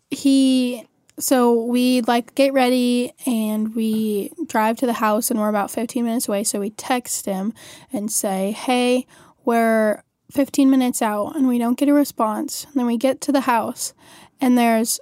he 0.10 0.86
so 1.20 1.64
we 1.64 2.02
like 2.02 2.34
get 2.36 2.54
ready 2.54 3.14
and 3.26 3.76
we 3.76 4.32
drive 4.48 4.78
to 4.78 4.86
the 4.86 4.94
house 4.94 5.30
and 5.30 5.40
we're 5.40 5.50
about 5.50 5.70
15 5.70 6.04
minutes 6.04 6.28
away. 6.28 6.44
So 6.44 6.60
we 6.60 6.72
text 6.72 7.26
him 7.26 7.54
and 7.92 8.12
say, 8.12 8.52
Hey, 8.52 9.06
we're 9.44 10.04
15 10.32 10.70
minutes 10.70 11.02
out 11.02 11.36
and 11.36 11.48
we 11.48 11.58
don't 11.58 11.78
get 11.78 11.90
a 11.90 11.94
response. 11.94 12.66
And 12.66 12.76
then 12.76 12.86
we 12.86 12.98
get 12.98 13.22
to 13.22 13.32
the 13.32 13.42
house 13.42 13.94
and 14.40 14.58
there's 14.58 15.00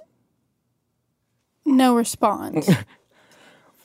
no 1.64 1.94
response. 1.94 2.68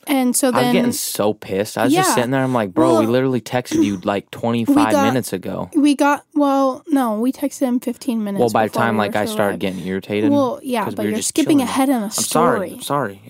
and 0.06 0.36
so 0.36 0.50
then 0.50 0.72
getting 0.72 0.92
so 0.92 1.34
pissed. 1.34 1.78
I 1.78 1.84
was 1.84 1.92
just 1.94 2.14
sitting 2.14 2.30
there. 2.30 2.42
I'm 2.42 2.52
like, 2.52 2.72
bro, 2.72 3.00
we 3.00 3.06
literally 3.06 3.40
texted 3.40 3.84
you 3.84 3.96
like 4.04 4.30
25 4.30 4.74
got- 4.74 5.06
minutes 5.06 5.32
ago. 5.32 5.70
we 5.74 5.94
got, 5.94 6.24
well, 6.34 6.82
no, 6.88 7.20
we 7.20 7.32
texted 7.32 7.60
him 7.60 7.80
15 7.80 8.22
minutes. 8.22 8.40
Well, 8.40 8.50
by 8.50 8.68
the 8.68 8.74
time 8.74 8.94
we 8.94 8.98
like 8.98 9.16
I 9.16 9.26
started 9.26 9.60
getting 9.60 9.84
irritated. 9.86 10.30
Well, 10.30 10.60
yeah, 10.62 10.86
but 10.86 10.98
we 10.98 11.04
you're 11.04 11.16
just 11.16 11.28
skipping 11.28 11.58
chilling. 11.58 11.68
ahead 11.68 11.88
in 11.88 12.00
the 12.00 12.06
I'm 12.06 12.10
sorry. 12.10 12.72
I'm 12.74 12.80
sorry. 12.80 13.20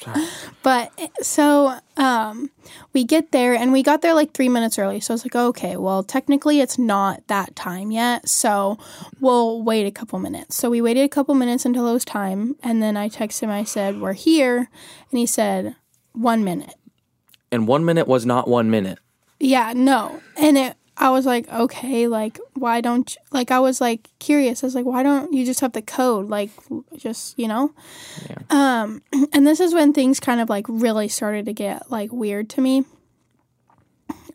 Sorry. 0.00 0.24
But 0.62 0.92
so 1.22 1.78
um, 1.96 2.50
we 2.92 3.04
get 3.04 3.32
there 3.32 3.54
and 3.54 3.72
we 3.72 3.82
got 3.82 4.02
there 4.02 4.14
like 4.14 4.32
three 4.32 4.48
minutes 4.48 4.78
early. 4.78 5.00
So 5.00 5.12
I 5.12 5.14
was 5.14 5.24
like, 5.24 5.34
okay, 5.36 5.76
well, 5.76 6.02
technically 6.02 6.60
it's 6.60 6.78
not 6.78 7.26
that 7.28 7.56
time 7.56 7.90
yet. 7.90 8.28
So 8.28 8.78
we'll 9.20 9.62
wait 9.62 9.86
a 9.86 9.90
couple 9.90 10.18
minutes. 10.18 10.56
So 10.56 10.70
we 10.70 10.80
waited 10.80 11.04
a 11.04 11.08
couple 11.08 11.34
minutes 11.34 11.64
until 11.64 11.88
it 11.88 11.92
was 11.92 12.04
time. 12.04 12.56
And 12.62 12.82
then 12.82 12.96
I 12.96 13.08
texted 13.08 13.42
him, 13.42 13.50
I 13.50 13.64
said, 13.64 14.00
we're 14.00 14.12
here. 14.12 14.70
And 15.10 15.18
he 15.18 15.26
said, 15.26 15.76
one 16.18 16.44
minute. 16.44 16.74
And 17.50 17.66
one 17.66 17.84
minute 17.84 18.06
was 18.06 18.26
not 18.26 18.48
one 18.48 18.70
minute. 18.70 18.98
Yeah, 19.40 19.72
no. 19.74 20.20
And 20.36 20.58
it, 20.58 20.76
I 20.96 21.10
was 21.10 21.24
like, 21.26 21.48
okay, 21.50 22.08
like, 22.08 22.38
why 22.54 22.80
don't, 22.80 23.14
you, 23.14 23.20
like, 23.30 23.50
I 23.50 23.60
was 23.60 23.80
like 23.80 24.10
curious. 24.18 24.62
I 24.62 24.66
was 24.66 24.74
like, 24.74 24.84
why 24.84 25.02
don't 25.02 25.32
you 25.32 25.46
just 25.46 25.60
have 25.60 25.72
the 25.72 25.82
code? 25.82 26.28
Like, 26.28 26.50
just, 26.96 27.38
you 27.38 27.46
know? 27.46 27.72
Yeah. 28.28 28.38
Um, 28.50 29.02
and 29.32 29.46
this 29.46 29.60
is 29.60 29.72
when 29.72 29.92
things 29.92 30.18
kind 30.18 30.40
of 30.40 30.48
like 30.48 30.66
really 30.68 31.08
started 31.08 31.46
to 31.46 31.52
get 31.52 31.90
like 31.90 32.12
weird 32.12 32.50
to 32.50 32.60
me. 32.60 32.84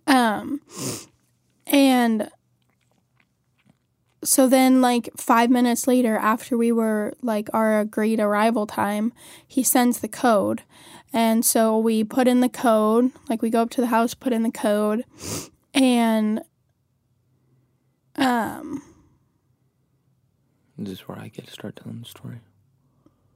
Um, 0.08 0.62
and 1.68 2.30
so 4.24 4.48
then, 4.48 4.82
like, 4.82 5.10
five 5.18 5.50
minutes 5.50 5.86
later, 5.86 6.16
after 6.16 6.58
we 6.58 6.72
were 6.72 7.14
like 7.22 7.50
our 7.54 7.80
agreed 7.82 8.20
arrival 8.20 8.66
time, 8.66 9.12
he 9.46 9.64
sends 9.64 10.00
the 10.00 10.08
code. 10.08 10.64
And 11.14 11.46
so 11.46 11.78
we 11.78 12.04
put 12.04 12.28
in 12.28 12.40
the 12.42 12.50
code, 12.50 13.12
like, 13.30 13.42
we 13.44 13.50
go 13.52 13.62
up 13.62 13.70
to 13.72 13.82
the 13.82 13.88
house, 13.88 14.14
put 14.16 14.34
in 14.34 14.42
the 14.42 14.52
code, 14.52 15.06
and 15.74 16.42
um, 18.16 18.82
This 20.78 20.94
is 20.94 21.08
where 21.08 21.20
I 21.20 21.28
get 21.28 21.46
to 21.46 21.52
start 21.52 21.76
telling 21.76 22.00
the 22.00 22.06
story. 22.06 22.40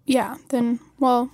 yeah, 0.06 0.38
then, 0.50 0.80
well, 1.00 1.30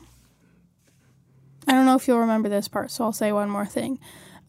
I 1.68 1.72
don't 1.72 1.86
know 1.86 1.96
if 1.96 2.08
you'll 2.08 2.20
remember 2.20 2.50
this 2.50 2.68
part, 2.68 2.92
so 2.92 3.06
I'll 3.06 3.14
say 3.14 3.32
one 3.32 3.50
more 3.50 3.66
thing. 3.66 4.00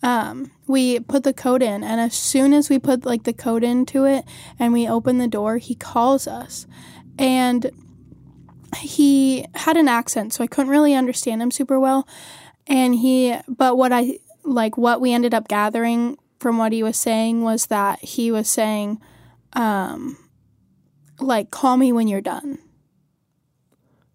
Um, 0.02 0.50
we 0.66 0.98
put 1.00 1.22
the 1.22 1.32
code 1.32 1.62
in, 1.62 1.84
and 1.84 2.00
as 2.00 2.14
soon 2.14 2.52
as 2.52 2.68
we 2.68 2.78
put 2.78 3.06
like 3.06 3.22
the 3.22 3.32
code 3.32 3.62
into 3.64 4.04
it 4.04 4.24
and 4.58 4.72
we 4.72 4.88
open 4.88 5.18
the 5.18 5.28
door, 5.28 5.58
he 5.58 5.74
calls 5.74 6.26
us. 6.26 6.66
And 7.18 7.70
he 8.76 9.46
had 9.54 9.76
an 9.76 9.88
accent, 9.88 10.32
so 10.32 10.44
I 10.44 10.46
couldn't 10.46 10.70
really 10.70 10.94
understand 10.94 11.42
him 11.42 11.50
super 11.50 11.78
well. 11.78 12.06
And 12.66 12.94
he, 12.94 13.36
but 13.48 13.76
what 13.76 13.92
I 13.92 14.18
like, 14.44 14.76
what 14.76 15.00
we 15.00 15.12
ended 15.12 15.34
up 15.34 15.48
gathering 15.48 16.18
from 16.38 16.58
what 16.58 16.72
he 16.72 16.82
was 16.82 16.96
saying 16.96 17.42
was 17.42 17.66
that 17.66 18.00
he 18.00 18.30
was 18.30 18.48
saying, 18.48 19.00
um, 19.54 20.16
like, 21.20 21.50
call 21.50 21.76
me 21.76 21.92
when 21.92 22.08
you're 22.08 22.20
done. 22.20 22.58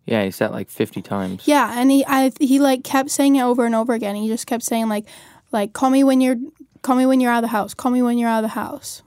Yeah, 0.09 0.23
he 0.23 0.31
said 0.31 0.49
like 0.49 0.71
50 0.71 1.03
times. 1.03 1.47
Yeah, 1.47 1.79
and 1.79 1.91
he 1.91 2.03
I 2.07 2.31
he 2.39 2.57
like 2.57 2.83
kept 2.83 3.11
saying 3.11 3.35
it 3.35 3.43
over 3.43 3.67
and 3.67 3.75
over 3.75 3.93
again. 3.93 4.15
He 4.15 4.27
just 4.27 4.47
kept 4.47 4.63
saying 4.63 4.89
like 4.89 5.05
like 5.51 5.73
call 5.73 5.91
me 5.91 6.03
when 6.03 6.19
you're 6.19 6.37
call 6.81 6.95
me 6.95 7.05
when 7.05 7.19
you're 7.19 7.31
out 7.31 7.43
of 7.43 7.49
the 7.49 7.55
house. 7.55 7.75
Call 7.75 7.91
me 7.91 8.01
when 8.01 8.17
you're 8.17 8.27
out 8.27 8.43
of 8.43 8.49
the 8.49 8.59
house. 8.59 9.03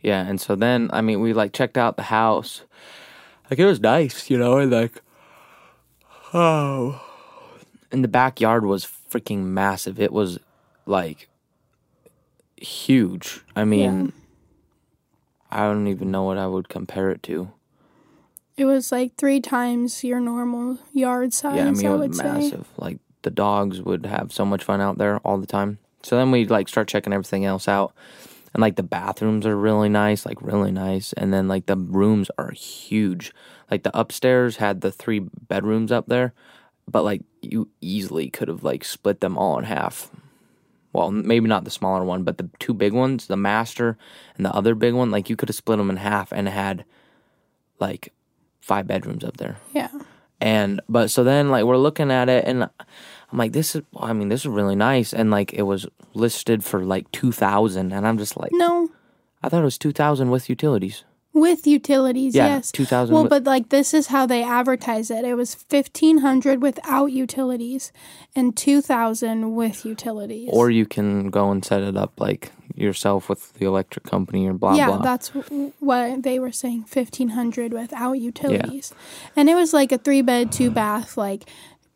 Yeah, 0.00 0.26
and 0.26 0.40
so 0.40 0.56
then 0.56 0.90
I 0.92 1.02
mean 1.02 1.20
we 1.20 1.34
like 1.34 1.52
checked 1.52 1.78
out 1.78 1.96
the 1.96 2.02
house. 2.02 2.62
Like 3.52 3.58
it 3.58 3.66
was 3.66 3.80
nice, 3.80 4.30
you 4.30 4.38
know, 4.38 4.56
and 4.56 4.72
like 4.72 5.02
oh 6.32 7.04
and 7.90 8.02
the 8.02 8.08
backyard 8.08 8.64
was 8.64 8.86
freaking 8.86 9.40
massive. 9.40 10.00
It 10.00 10.10
was 10.10 10.38
like 10.86 11.28
huge. 12.56 13.42
I 13.54 13.64
mean 13.64 14.14
I 15.50 15.64
don't 15.64 15.86
even 15.86 16.10
know 16.10 16.22
what 16.22 16.38
I 16.38 16.46
would 16.46 16.70
compare 16.70 17.10
it 17.10 17.22
to. 17.24 17.52
It 18.56 18.64
was 18.64 18.90
like 18.90 19.16
three 19.16 19.42
times 19.42 20.02
your 20.02 20.18
normal 20.18 20.78
yard 20.94 21.34
size. 21.34 21.56
Yeah, 21.56 21.66
I 21.66 21.72
mean 21.72 21.84
it 21.84 21.90
would 21.90 22.08
was 22.08 22.18
say. 22.20 22.24
massive. 22.24 22.66
Like 22.78 23.00
the 23.20 23.30
dogs 23.30 23.82
would 23.82 24.06
have 24.06 24.32
so 24.32 24.46
much 24.46 24.64
fun 24.64 24.80
out 24.80 24.96
there 24.96 25.18
all 25.26 25.36
the 25.36 25.46
time. 25.46 25.76
So 26.02 26.16
then 26.16 26.30
we 26.30 26.46
like 26.46 26.70
start 26.70 26.88
checking 26.88 27.12
everything 27.12 27.44
else 27.44 27.68
out. 27.68 27.92
And 28.54 28.60
like 28.60 28.76
the 28.76 28.82
bathrooms 28.82 29.46
are 29.46 29.56
really 29.56 29.88
nice, 29.88 30.26
like 30.26 30.40
really 30.42 30.72
nice. 30.72 31.12
And 31.14 31.32
then 31.32 31.48
like 31.48 31.66
the 31.66 31.76
rooms 31.76 32.30
are 32.38 32.50
huge. 32.50 33.32
Like 33.70 33.82
the 33.82 33.98
upstairs 33.98 34.56
had 34.56 34.80
the 34.80 34.92
three 34.92 35.20
bedrooms 35.20 35.90
up 35.90 36.06
there, 36.06 36.34
but 36.86 37.02
like 37.02 37.22
you 37.40 37.68
easily 37.80 38.28
could 38.28 38.48
have 38.48 38.62
like 38.62 38.84
split 38.84 39.20
them 39.20 39.38
all 39.38 39.58
in 39.58 39.64
half. 39.64 40.10
Well, 40.92 41.10
maybe 41.10 41.48
not 41.48 41.64
the 41.64 41.70
smaller 41.70 42.04
one, 42.04 42.22
but 42.22 42.36
the 42.36 42.50
two 42.58 42.74
big 42.74 42.92
ones, 42.92 43.26
the 43.26 43.36
master 43.36 43.96
and 44.36 44.44
the 44.44 44.54
other 44.54 44.74
big 44.74 44.92
one, 44.92 45.10
like 45.10 45.30
you 45.30 45.36
could 45.36 45.48
have 45.48 45.56
split 45.56 45.78
them 45.78 45.88
in 45.88 45.96
half 45.96 46.32
and 46.32 46.46
had 46.48 46.84
like 47.78 48.12
five 48.60 48.86
bedrooms 48.86 49.24
up 49.24 49.38
there. 49.38 49.56
Yeah. 49.72 49.88
And 50.40 50.80
but 50.88 51.10
so 51.10 51.24
then 51.24 51.50
like 51.50 51.64
we're 51.64 51.76
looking 51.78 52.10
at 52.10 52.28
it 52.28 52.44
and 52.46 52.68
I'm 53.32 53.38
like 53.38 53.52
this 53.52 53.74
is 53.74 53.82
I 53.98 54.12
mean 54.12 54.28
this 54.28 54.42
is 54.42 54.48
really 54.48 54.76
nice 54.76 55.12
and 55.14 55.30
like 55.30 55.52
it 55.54 55.62
was 55.62 55.86
listed 56.14 56.62
for 56.62 56.84
like 56.84 57.10
2000 57.12 57.92
and 57.92 58.06
I'm 58.06 58.18
just 58.18 58.36
like 58.36 58.50
No, 58.52 58.90
I 59.42 59.48
thought 59.48 59.62
it 59.62 59.64
was 59.64 59.78
2000 59.78 60.30
with 60.30 60.48
utilities. 60.50 61.04
with 61.34 61.66
utilities. 61.66 62.34
Yeah, 62.34 62.56
yes. 62.56 62.70
2000 62.72 63.14
Well, 63.14 63.22
with- 63.24 63.30
but 63.30 63.44
like 63.44 63.70
this 63.70 63.94
is 63.94 64.08
how 64.08 64.26
they 64.26 64.42
advertise 64.44 65.10
it. 65.10 65.24
It 65.24 65.34
was 65.34 65.54
fifteen 65.54 66.18
hundred 66.18 66.60
without 66.60 67.06
utilities, 67.06 67.90
and 68.36 68.54
two 68.54 68.82
thousand 68.82 69.54
with 69.56 69.86
utilities. 69.86 70.50
Or 70.52 70.70
you 70.70 70.84
can 70.84 71.30
go 71.30 71.50
and 71.50 71.64
set 71.64 71.80
it 71.82 71.96
up 71.96 72.20
like 72.20 72.52
yourself 72.74 73.28
with 73.30 73.52
the 73.54 73.64
electric 73.66 74.04
company 74.04 74.46
or 74.46 74.52
blah 74.52 74.74
yeah, 74.74 74.86
blah. 74.88 74.96
Yeah, 74.96 75.02
that's 75.02 75.28
w- 75.30 75.72
what 75.80 76.22
they 76.22 76.38
were 76.38 76.52
saying. 76.52 76.84
Fifteen 76.84 77.30
hundred 77.30 77.72
without 77.72 78.12
utilities, 78.20 78.92
and 79.34 79.48
it 79.48 79.54
was 79.54 79.72
like 79.72 79.90
a 79.90 79.98
three 79.98 80.20
bed, 80.22 80.52
two 80.52 80.70
bath, 80.70 81.16
like 81.16 81.48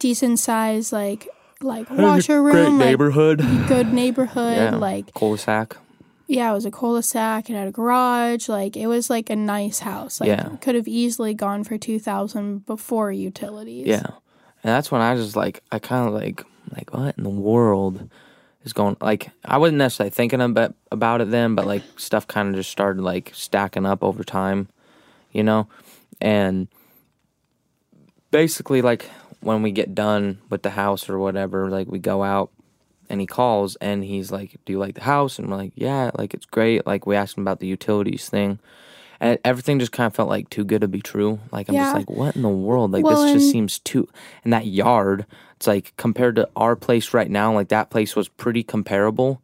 decent 0.07 0.39
size, 0.39 0.93
like 0.93 1.29
like 1.61 1.89
washer 1.91 2.43
room, 2.43 2.53
Great 2.53 2.69
like 2.69 2.87
neighborhood. 2.87 3.39
good 3.67 3.93
neighborhood, 3.93 4.57
yeah. 4.57 4.77
like 4.77 5.13
cul-de-sac. 5.15 5.77
yeah, 6.29 6.51
it 6.51 6.55
was 6.55 6.67
a 6.67 6.71
cul-de-sac. 6.71 7.49
It 7.51 7.55
had 7.55 7.67
a 7.69 7.73
garage. 7.73 8.49
Like 8.49 8.77
it 8.77 8.87
was 8.87 9.09
like 9.11 9.31
a 9.31 9.37
nice 9.37 9.81
house. 9.81 10.21
Like 10.21 10.29
Yeah. 10.29 10.51
could 10.61 10.75
have 10.75 10.87
easily 10.87 11.35
gone 11.35 11.65
for 11.65 11.77
two 11.79 11.99
thousand 11.99 12.67
before 12.67 13.11
utilities. 13.11 13.87
Yeah. 13.87 14.07
And 14.63 14.71
that's 14.75 14.91
when 14.93 15.01
I 15.01 15.15
was 15.15 15.25
just 15.25 15.37
like 15.37 15.63
I 15.73 15.79
kind 15.79 16.07
of 16.09 16.15
like 16.15 16.45
like 16.77 16.93
what 16.93 17.17
in 17.19 17.25
the 17.25 17.31
world 17.51 18.09
is 18.65 18.73
going 18.73 18.97
like 19.01 19.31
I 19.45 19.59
wasn't 19.59 19.79
necessarily 19.79 20.11
thinking 20.11 20.41
about 20.41 20.75
about 20.93 21.21
it 21.21 21.31
then, 21.31 21.55
but 21.57 21.67
like 21.67 21.83
stuff 21.97 22.27
kind 22.29 22.49
of 22.51 22.55
just 22.55 22.71
started 22.71 23.03
like 23.03 23.31
stacking 23.35 23.87
up 23.87 24.03
over 24.05 24.23
time, 24.25 24.69
you 25.33 25.43
know? 25.43 25.67
And 26.21 26.69
basically 28.31 28.83
like 28.83 29.09
when 29.47 29.63
we 29.63 29.71
get 29.71 29.95
done 29.95 30.39
with 30.51 30.63
the 30.63 30.71
house 30.71 31.09
or 31.09 31.19
whatever, 31.19 31.71
like 31.71 31.87
we 31.89 31.99
go 32.01 32.23
out 32.23 32.51
and 33.09 33.21
he 33.21 33.27
calls 33.27 33.77
and 33.77 34.03
he's 34.05 34.31
like, 34.33 34.57
"Do 34.65 34.73
you 34.73 34.79
like 34.81 34.97
the 34.97 35.03
house?" 35.05 35.39
And 35.39 35.49
we're 35.49 35.57
like, 35.57 35.73
"Yeah, 35.77 36.11
like 36.19 36.35
it's 36.35 36.47
great." 36.47 36.85
Like 36.87 37.07
we 37.07 37.15
asked 37.17 37.37
him 37.39 37.45
about 37.45 37.61
the 37.61 37.69
utilities 37.69 38.29
thing. 38.29 38.59
And 39.19 39.39
everything 39.45 39.79
just 39.79 39.93
kind 39.93 40.07
of 40.09 40.15
felt 40.15 40.29
like 40.29 40.51
too 40.51 40.65
good 40.65 40.83
to 40.83 40.89
be 40.89 41.01
true. 41.01 41.39
Like 41.51 41.69
I'm 41.69 41.75
Yeah. 41.77 41.85
just 41.85 41.95
like, 41.95 42.11
what 42.11 42.37
in 42.37 42.43
the 42.43 42.51
world? 42.51 42.93
Like 42.93 43.05
Well, 43.05 43.23
this 43.23 43.33
just 43.33 43.51
seems 43.51 43.79
too. 43.79 44.09
And 44.45 44.53
that 44.53 44.67
yard, 44.67 45.25
it's 45.57 45.67
like 45.67 45.95
compared 45.97 46.37
to 46.37 46.49
our 46.57 46.77
place 46.77 47.15
right 47.15 47.31
now, 47.31 47.55
like 47.55 47.69
that 47.69 47.89
place 47.89 48.15
was 48.17 48.29
pretty 48.29 48.63
comparable, 48.63 49.41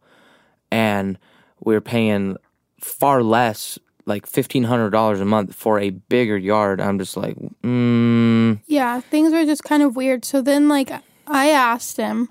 and 0.69 1.17
we 1.61 1.75
are 1.75 1.81
paying 1.81 2.37
far 2.79 3.23
less, 3.23 3.79
like 4.05 4.25
fifteen 4.25 4.63
hundred 4.63 4.89
dollars 4.91 5.19
a 5.21 5.25
month 5.25 5.55
for 5.55 5.79
a 5.79 5.89
bigger 5.91 6.37
yard. 6.37 6.81
I'm 6.81 6.99
just 6.99 7.15
like, 7.17 7.35
mm, 7.63 8.59
Yeah, 8.67 8.99
things 9.01 9.31
were 9.33 9.45
just 9.45 9.63
kind 9.63 9.83
of 9.83 9.95
weird. 9.95 10.25
So 10.25 10.41
then, 10.41 10.67
like, 10.67 10.91
I 11.25 11.51
asked 11.51 11.95
him, 11.95 12.27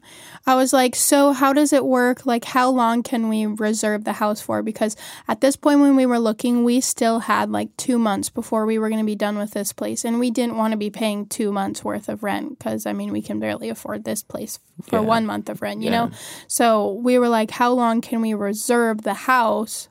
I 0.47 0.55
was 0.55 0.73
like, 0.75 0.95
So, 0.95 1.33
how 1.33 1.53
does 1.55 1.73
it 1.73 1.87
work? 1.87 2.27
Like, 2.27 2.45
how 2.45 2.69
long 2.69 3.03
can 3.03 3.29
we 3.31 3.47
reserve 3.47 4.05
the 4.05 4.13
house 4.15 4.41
for? 4.43 4.63
Because 4.63 4.97
at 5.29 5.41
this 5.41 5.57
point, 5.57 5.81
when 5.81 5.97
we 5.97 6.05
were 6.05 6.19
looking, 6.19 6.63
we 6.63 6.81
still 6.83 7.21
had 7.21 7.51
like 7.51 7.75
two 7.79 7.99
months 7.99 8.29
before 8.29 8.67
we 8.67 8.79
were 8.79 8.89
going 8.91 9.01
to 9.01 9.07
be 9.07 9.15
done 9.17 9.39
with 9.39 9.53
this 9.53 9.73
place. 9.73 10.05
And 10.05 10.21
we 10.21 10.31
didn't 10.31 10.59
want 10.59 10.73
to 10.73 10.77
be 10.77 10.91
paying 10.91 11.25
two 11.27 11.53
months 11.53 11.83
worth 11.83 12.09
of 12.11 12.23
rent 12.23 12.59
because, 12.59 12.85
I 12.85 12.93
mean, 12.93 13.13
we 13.13 13.23
can 13.23 13.41
barely 13.41 13.71
afford 13.71 14.05
this 14.05 14.23
place 14.23 14.59
for 14.83 14.97
Yeah. 14.97 15.07
one 15.07 15.25
month 15.25 15.49
of 15.49 15.63
rent, 15.63 15.81
you 15.81 15.91
Yeah. 15.91 16.07
know? 16.07 16.11
So, 16.49 16.93
we 16.93 17.19
were 17.19 17.31
like, 17.31 17.53
How 17.53 17.73
long 17.73 18.03
can 18.03 18.21
we 18.21 18.35
reserve 18.35 19.03
the 19.03 19.15
house? 19.15 19.89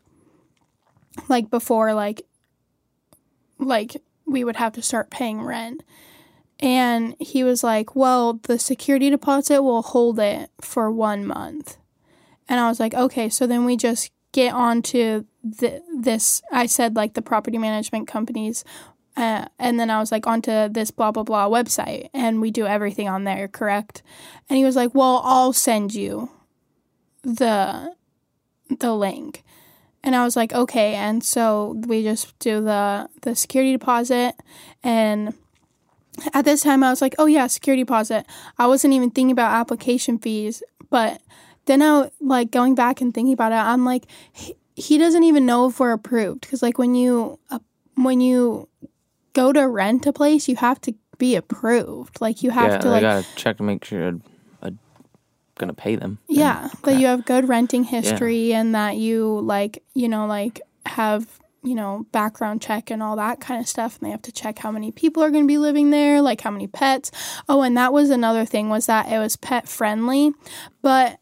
Like, 1.27 1.49
before, 1.49 1.93
like, 1.93 2.21
like 3.57 4.01
we 4.25 4.43
would 4.43 4.55
have 4.55 4.73
to 4.73 4.81
start 4.81 5.11
paying 5.11 5.41
rent. 5.41 5.83
And 6.59 7.15
he 7.19 7.43
was 7.43 7.63
like, 7.63 7.95
Well, 7.95 8.33
the 8.43 8.59
security 8.59 9.09
deposit 9.09 9.63
will 9.63 9.81
hold 9.81 10.19
it 10.19 10.51
for 10.61 10.91
one 10.91 11.25
month. 11.25 11.77
And 12.47 12.59
I 12.59 12.69
was 12.69 12.79
like, 12.79 12.93
Okay, 12.93 13.29
so 13.29 13.47
then 13.47 13.65
we 13.65 13.77
just 13.77 14.11
get 14.31 14.53
onto 14.53 15.25
the, 15.43 15.81
this. 15.97 16.41
I 16.51 16.67
said, 16.67 16.95
like, 16.95 17.13
the 17.13 17.21
property 17.21 17.57
management 17.57 18.07
companies. 18.07 18.63
Uh, 19.17 19.45
and 19.59 19.77
then 19.77 19.89
I 19.89 19.99
was 19.99 20.11
like, 20.11 20.25
onto 20.25 20.69
this 20.69 20.89
blah, 20.89 21.11
blah, 21.11 21.23
blah 21.23 21.49
website. 21.49 22.09
And 22.13 22.39
we 22.39 22.49
do 22.49 22.65
everything 22.65 23.09
on 23.09 23.25
there, 23.25 23.47
correct? 23.47 24.03
And 24.49 24.57
he 24.57 24.63
was 24.63 24.75
like, 24.75 24.93
Well, 24.95 25.21
I'll 25.25 25.53
send 25.53 25.93
you 25.93 26.29
the 27.23 27.95
the 28.79 28.93
link 28.93 29.43
and 30.03 30.15
i 30.15 30.23
was 30.23 30.35
like 30.35 30.53
okay. 30.53 30.95
And 30.95 31.23
so 31.23 31.79
we 31.87 32.03
just 32.03 32.37
do 32.39 32.61
the 32.61 33.09
the 33.21 33.35
security 33.35 33.71
deposit. 33.71 34.35
And 34.83 35.33
at 36.33 36.45
this 36.45 36.61
time 36.61 36.83
i 36.83 36.89
was 36.89 37.01
like 37.01 37.15
oh 37.17 37.25
yeah 37.25 37.47
security 37.47 37.83
deposit. 37.83 38.25
I 38.57 38.67
wasn't 38.67 38.93
even 38.93 39.11
thinking 39.11 39.31
about 39.31 39.53
application 39.53 40.17
fees. 40.17 40.63
But 40.89 41.21
then 41.65 41.81
i 41.81 42.09
like 42.19 42.51
going 42.51 42.75
back 42.75 43.01
and 43.01 43.13
thinking 43.13 43.33
about 43.33 43.51
it 43.51 43.55
i'm 43.55 43.85
like 43.85 44.05
he, 44.31 44.55
he 44.75 44.97
doesn't 44.97 45.23
even 45.23 45.45
know 45.45 45.67
if 45.67 45.79
we're 45.79 45.91
approved. 45.91 46.41
Because 46.41 46.61
like 46.61 46.77
when 46.77 46.95
you 46.95 47.39
uh, 47.49 47.59
when 47.95 48.19
you 48.21 48.67
go 49.33 49.53
to 49.53 49.67
rent 49.67 50.05
a 50.05 50.13
place 50.13 50.47
you 50.47 50.55
have 50.55 50.81
to 50.81 50.93
be 51.21 51.35
approved. 51.35 52.19
Like 52.19 52.41
you 52.41 52.49
have 52.49 52.71
yeah, 52.71 52.77
to 52.79 52.89
like 52.89 53.01
gotta 53.01 53.25
check 53.35 53.57
to 53.57 53.63
make 53.63 53.85
sure 53.85 54.19
I'm 55.61 55.67
gonna 55.67 55.73
pay 55.73 55.95
them. 55.95 56.19
Yeah, 56.27 56.69
that 56.83 56.99
you 56.99 57.07
have 57.07 57.25
good 57.25 57.47
renting 57.47 57.83
history 57.83 58.53
and 58.53 58.73
that 58.75 58.97
you 58.97 59.39
like, 59.41 59.83
you 59.93 60.09
know, 60.09 60.25
like 60.25 60.61
have, 60.85 61.39
you 61.63 61.75
know, 61.75 62.05
background 62.11 62.61
check 62.61 62.89
and 62.89 63.03
all 63.03 63.15
that 63.17 63.39
kind 63.39 63.61
of 63.61 63.67
stuff 63.67 63.97
and 63.97 64.07
they 64.07 64.11
have 64.11 64.21
to 64.23 64.31
check 64.31 64.59
how 64.59 64.71
many 64.71 64.91
people 64.91 65.23
are 65.23 65.29
going 65.29 65.43
to 65.43 65.47
be 65.47 65.57
living 65.57 65.91
there, 65.91 66.21
like 66.21 66.41
how 66.41 66.51
many 66.51 66.67
pets. 66.67 67.11
Oh, 67.47 67.61
and 67.61 67.77
that 67.77 67.93
was 67.93 68.09
another 68.09 68.45
thing 68.45 68.69
was 68.69 68.87
that 68.87 69.11
it 69.11 69.19
was 69.19 69.35
pet 69.35 69.67
friendly, 69.67 70.33
but 70.81 71.19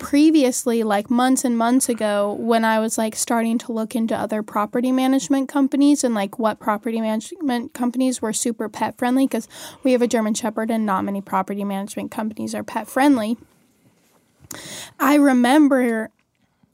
previously 0.00 0.82
like 0.82 1.10
months 1.10 1.44
and 1.44 1.56
months 1.58 1.88
ago 1.88 2.32
when 2.32 2.64
I 2.64 2.80
was 2.80 2.96
like 2.96 3.14
starting 3.14 3.58
to 3.58 3.72
look 3.72 3.94
into 3.94 4.16
other 4.16 4.42
property 4.42 4.90
management 4.90 5.50
companies 5.50 6.02
and 6.02 6.14
like 6.14 6.38
what 6.38 6.58
property 6.58 7.02
management 7.02 7.74
companies 7.74 8.22
were 8.22 8.32
super 8.32 8.68
pet 8.70 8.96
friendly 8.96 9.26
because 9.26 9.46
we 9.84 9.92
have 9.92 10.00
a 10.00 10.08
German 10.08 10.32
shepherd 10.32 10.70
and 10.70 10.86
not 10.86 11.04
many 11.04 11.20
property 11.20 11.64
management 11.64 12.10
companies 12.10 12.54
are 12.54 12.64
pet 12.64 12.88
friendly. 12.88 13.36
I 14.98 15.16
remember 15.16 16.10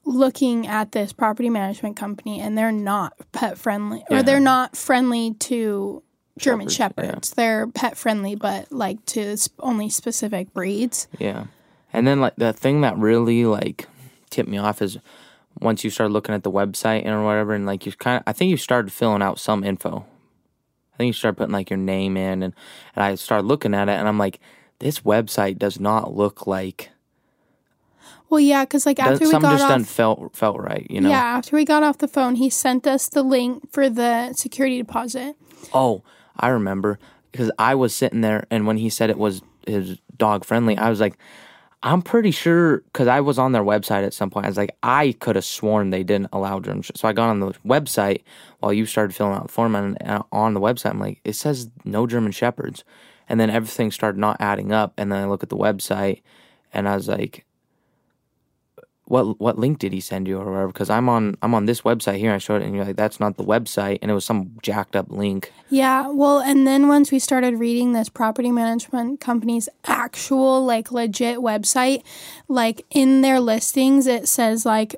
looking 0.04 0.66
at 0.66 0.92
this 0.92 1.12
property 1.12 1.50
management 1.50 1.96
company 1.96 2.40
and 2.40 2.56
they're 2.56 2.72
not 2.72 3.14
pet 3.32 3.58
friendly 3.58 4.04
or 4.08 4.22
they're 4.22 4.38
not 4.40 4.76
friendly 4.76 5.34
to 5.34 6.02
German 6.38 6.68
Shepherds, 6.68 7.30
yeah. 7.30 7.34
They're 7.36 7.66
pet 7.66 7.96
friendly 7.96 8.36
but 8.36 8.70
like 8.70 9.04
to 9.06 9.36
only 9.58 9.90
specific 9.90 10.52
breeds. 10.54 11.08
Yeah. 11.18 11.46
And 11.92 12.06
then 12.06 12.20
like 12.20 12.36
the 12.36 12.52
thing 12.52 12.82
that 12.82 12.96
really 12.96 13.44
like 13.46 13.88
tipped 14.30 14.48
me 14.48 14.58
off 14.58 14.80
is 14.80 14.98
once 15.60 15.82
you 15.82 15.90
start 15.90 16.12
looking 16.12 16.34
at 16.34 16.44
the 16.44 16.52
website 16.52 17.00
and 17.04 17.10
or 17.10 17.24
whatever 17.24 17.54
and 17.54 17.66
like 17.66 17.84
you 17.84 17.92
kind 17.92 18.18
of 18.18 18.22
I 18.26 18.32
think 18.32 18.50
you 18.50 18.56
started 18.56 18.92
filling 18.92 19.22
out 19.22 19.40
some 19.40 19.64
info. 19.64 20.06
I 20.94 20.96
think 20.96 21.08
you 21.08 21.12
started 21.14 21.36
putting 21.36 21.52
like 21.52 21.68
your 21.68 21.78
name 21.78 22.16
in 22.16 22.44
and 22.44 22.54
and 22.94 23.04
I 23.04 23.16
started 23.16 23.46
looking 23.46 23.74
at 23.74 23.88
it 23.88 23.92
and 23.92 24.06
I'm 24.06 24.18
like 24.18 24.38
this 24.78 25.00
website 25.00 25.58
does 25.58 25.80
not 25.80 26.14
look 26.14 26.46
like 26.46 26.90
Well, 28.28 28.40
yeah, 28.40 28.64
cuz 28.64 28.86
like 28.86 28.96
does, 28.96 29.20
after 29.20 29.26
we 29.26 29.32
got 29.32 29.58
just 29.58 29.64
off 29.64 29.86
felt 29.86 30.36
felt 30.36 30.60
right, 30.60 30.86
you 30.90 31.00
know. 31.00 31.08
Yeah, 31.08 31.22
after 31.22 31.56
we 31.56 31.64
got 31.64 31.82
off 31.82 31.98
the 31.98 32.08
phone, 32.08 32.36
he 32.36 32.50
sent 32.50 32.86
us 32.86 33.08
the 33.08 33.22
link 33.22 33.72
for 33.72 33.88
the 33.88 34.32
security 34.34 34.78
deposit. 34.78 35.36
Oh, 35.72 36.02
I 36.38 36.48
remember 36.48 36.98
because 37.32 37.50
I 37.58 37.74
was 37.74 37.94
sitting 37.94 38.20
there, 38.22 38.46
and 38.50 38.66
when 38.66 38.78
he 38.78 38.88
said 38.90 39.10
it 39.10 39.18
was 39.18 39.42
his 39.66 39.98
dog 40.16 40.44
friendly, 40.44 40.76
I 40.76 40.90
was 40.90 41.00
like, 41.00 41.18
I'm 41.82 42.02
pretty 42.02 42.30
sure 42.30 42.78
because 42.78 43.06
I 43.06 43.20
was 43.20 43.38
on 43.38 43.52
their 43.52 43.62
website 43.62 44.04
at 44.04 44.14
some 44.14 44.30
point. 44.30 44.46
I 44.46 44.48
was 44.48 44.56
like, 44.56 44.74
I 44.82 45.14
could 45.20 45.36
have 45.36 45.44
sworn 45.44 45.90
they 45.90 46.02
didn't 46.02 46.30
allow 46.32 46.58
German. 46.60 46.82
Sh-. 46.82 46.92
So 46.96 47.06
I 47.06 47.12
got 47.12 47.28
on 47.28 47.40
the 47.40 47.52
website 47.64 48.22
while 48.60 48.72
you 48.72 48.86
started 48.86 49.14
filling 49.14 49.34
out 49.34 49.46
the 49.46 49.52
form, 49.52 49.74
and 49.76 50.02
uh, 50.02 50.22
on 50.32 50.54
the 50.54 50.60
website, 50.60 50.90
I'm 50.90 51.00
like, 51.00 51.20
it 51.24 51.34
says 51.34 51.68
no 51.84 52.06
German 52.06 52.32
Shepherds, 52.32 52.84
and 53.28 53.38
then 53.38 53.50
everything 53.50 53.90
started 53.90 54.18
not 54.18 54.38
adding 54.40 54.72
up, 54.72 54.94
and 54.96 55.12
then 55.12 55.22
I 55.22 55.26
look 55.26 55.42
at 55.42 55.48
the 55.48 55.56
website, 55.56 56.22
and 56.72 56.88
I 56.88 56.96
was 56.96 57.08
like. 57.08 57.44
What 59.06 59.40
what 59.40 59.58
link 59.58 59.78
did 59.78 59.92
he 59.92 60.00
send 60.00 60.26
you 60.28 60.38
or 60.38 60.44
whatever? 60.44 60.66
Because 60.68 60.90
I'm 60.90 61.08
on 61.08 61.36
I'm 61.42 61.54
on 61.54 61.66
this 61.66 61.82
website 61.82 62.18
here. 62.18 62.32
I 62.32 62.38
showed 62.38 62.62
it, 62.62 62.66
and 62.66 62.74
you're 62.74 62.84
like, 62.84 62.96
"That's 62.96 63.20
not 63.20 63.36
the 63.36 63.44
website," 63.44 63.98
and 64.02 64.10
it 64.10 64.14
was 64.14 64.24
some 64.24 64.52
jacked 64.62 64.96
up 64.96 65.10
link. 65.10 65.52
Yeah, 65.68 66.08
well, 66.08 66.40
and 66.40 66.66
then 66.66 66.86
once 66.86 67.10
we 67.10 67.18
started 67.18 67.58
reading 67.58 67.92
this 67.92 68.08
property 68.08 68.52
management 68.52 69.20
company's 69.20 69.68
actual, 69.84 70.64
like, 70.64 70.92
legit 70.92 71.38
website, 71.38 72.02
like, 72.46 72.84
in 72.90 73.22
their 73.22 73.40
listings, 73.40 74.06
it 74.06 74.28
says, 74.28 74.64
like, 74.64 74.94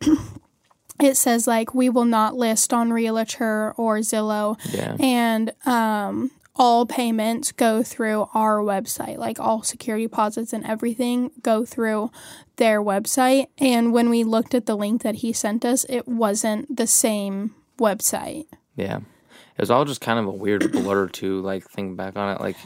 it 1.00 1.16
says, 1.16 1.46
like, 1.46 1.74
we 1.74 1.88
will 1.88 2.04
not 2.04 2.36
list 2.36 2.74
on 2.74 2.92
Realtor 2.92 3.72
or 3.78 3.98
Zillow. 3.98 4.58
Yeah. 4.74 4.96
And, 5.00 5.52
um, 5.64 6.30
all 6.56 6.84
payments 6.84 7.52
go 7.52 7.82
through 7.82 8.28
our 8.34 8.58
website, 8.58 9.16
like 9.18 9.38
all 9.38 9.62
security 9.62 10.04
deposits 10.06 10.52
and 10.52 10.64
everything 10.66 11.30
go 11.42 11.64
through 11.64 12.10
their 12.56 12.82
website. 12.82 13.46
And 13.58 13.92
when 13.92 14.10
we 14.10 14.24
looked 14.24 14.54
at 14.54 14.66
the 14.66 14.76
link 14.76 15.02
that 15.02 15.16
he 15.16 15.32
sent 15.32 15.64
us, 15.64 15.86
it 15.88 16.06
wasn't 16.08 16.76
the 16.76 16.86
same 16.86 17.54
website. 17.78 18.46
Yeah. 18.76 18.98
It 18.98 19.60
was 19.62 19.70
all 19.70 19.84
just 19.84 20.00
kind 20.00 20.18
of 20.18 20.26
a 20.26 20.30
weird 20.30 20.70
blur 20.72 21.08
to 21.08 21.40
like 21.40 21.68
think 21.68 21.96
back 21.96 22.16
on 22.16 22.34
it. 22.36 22.40
Like, 22.40 22.56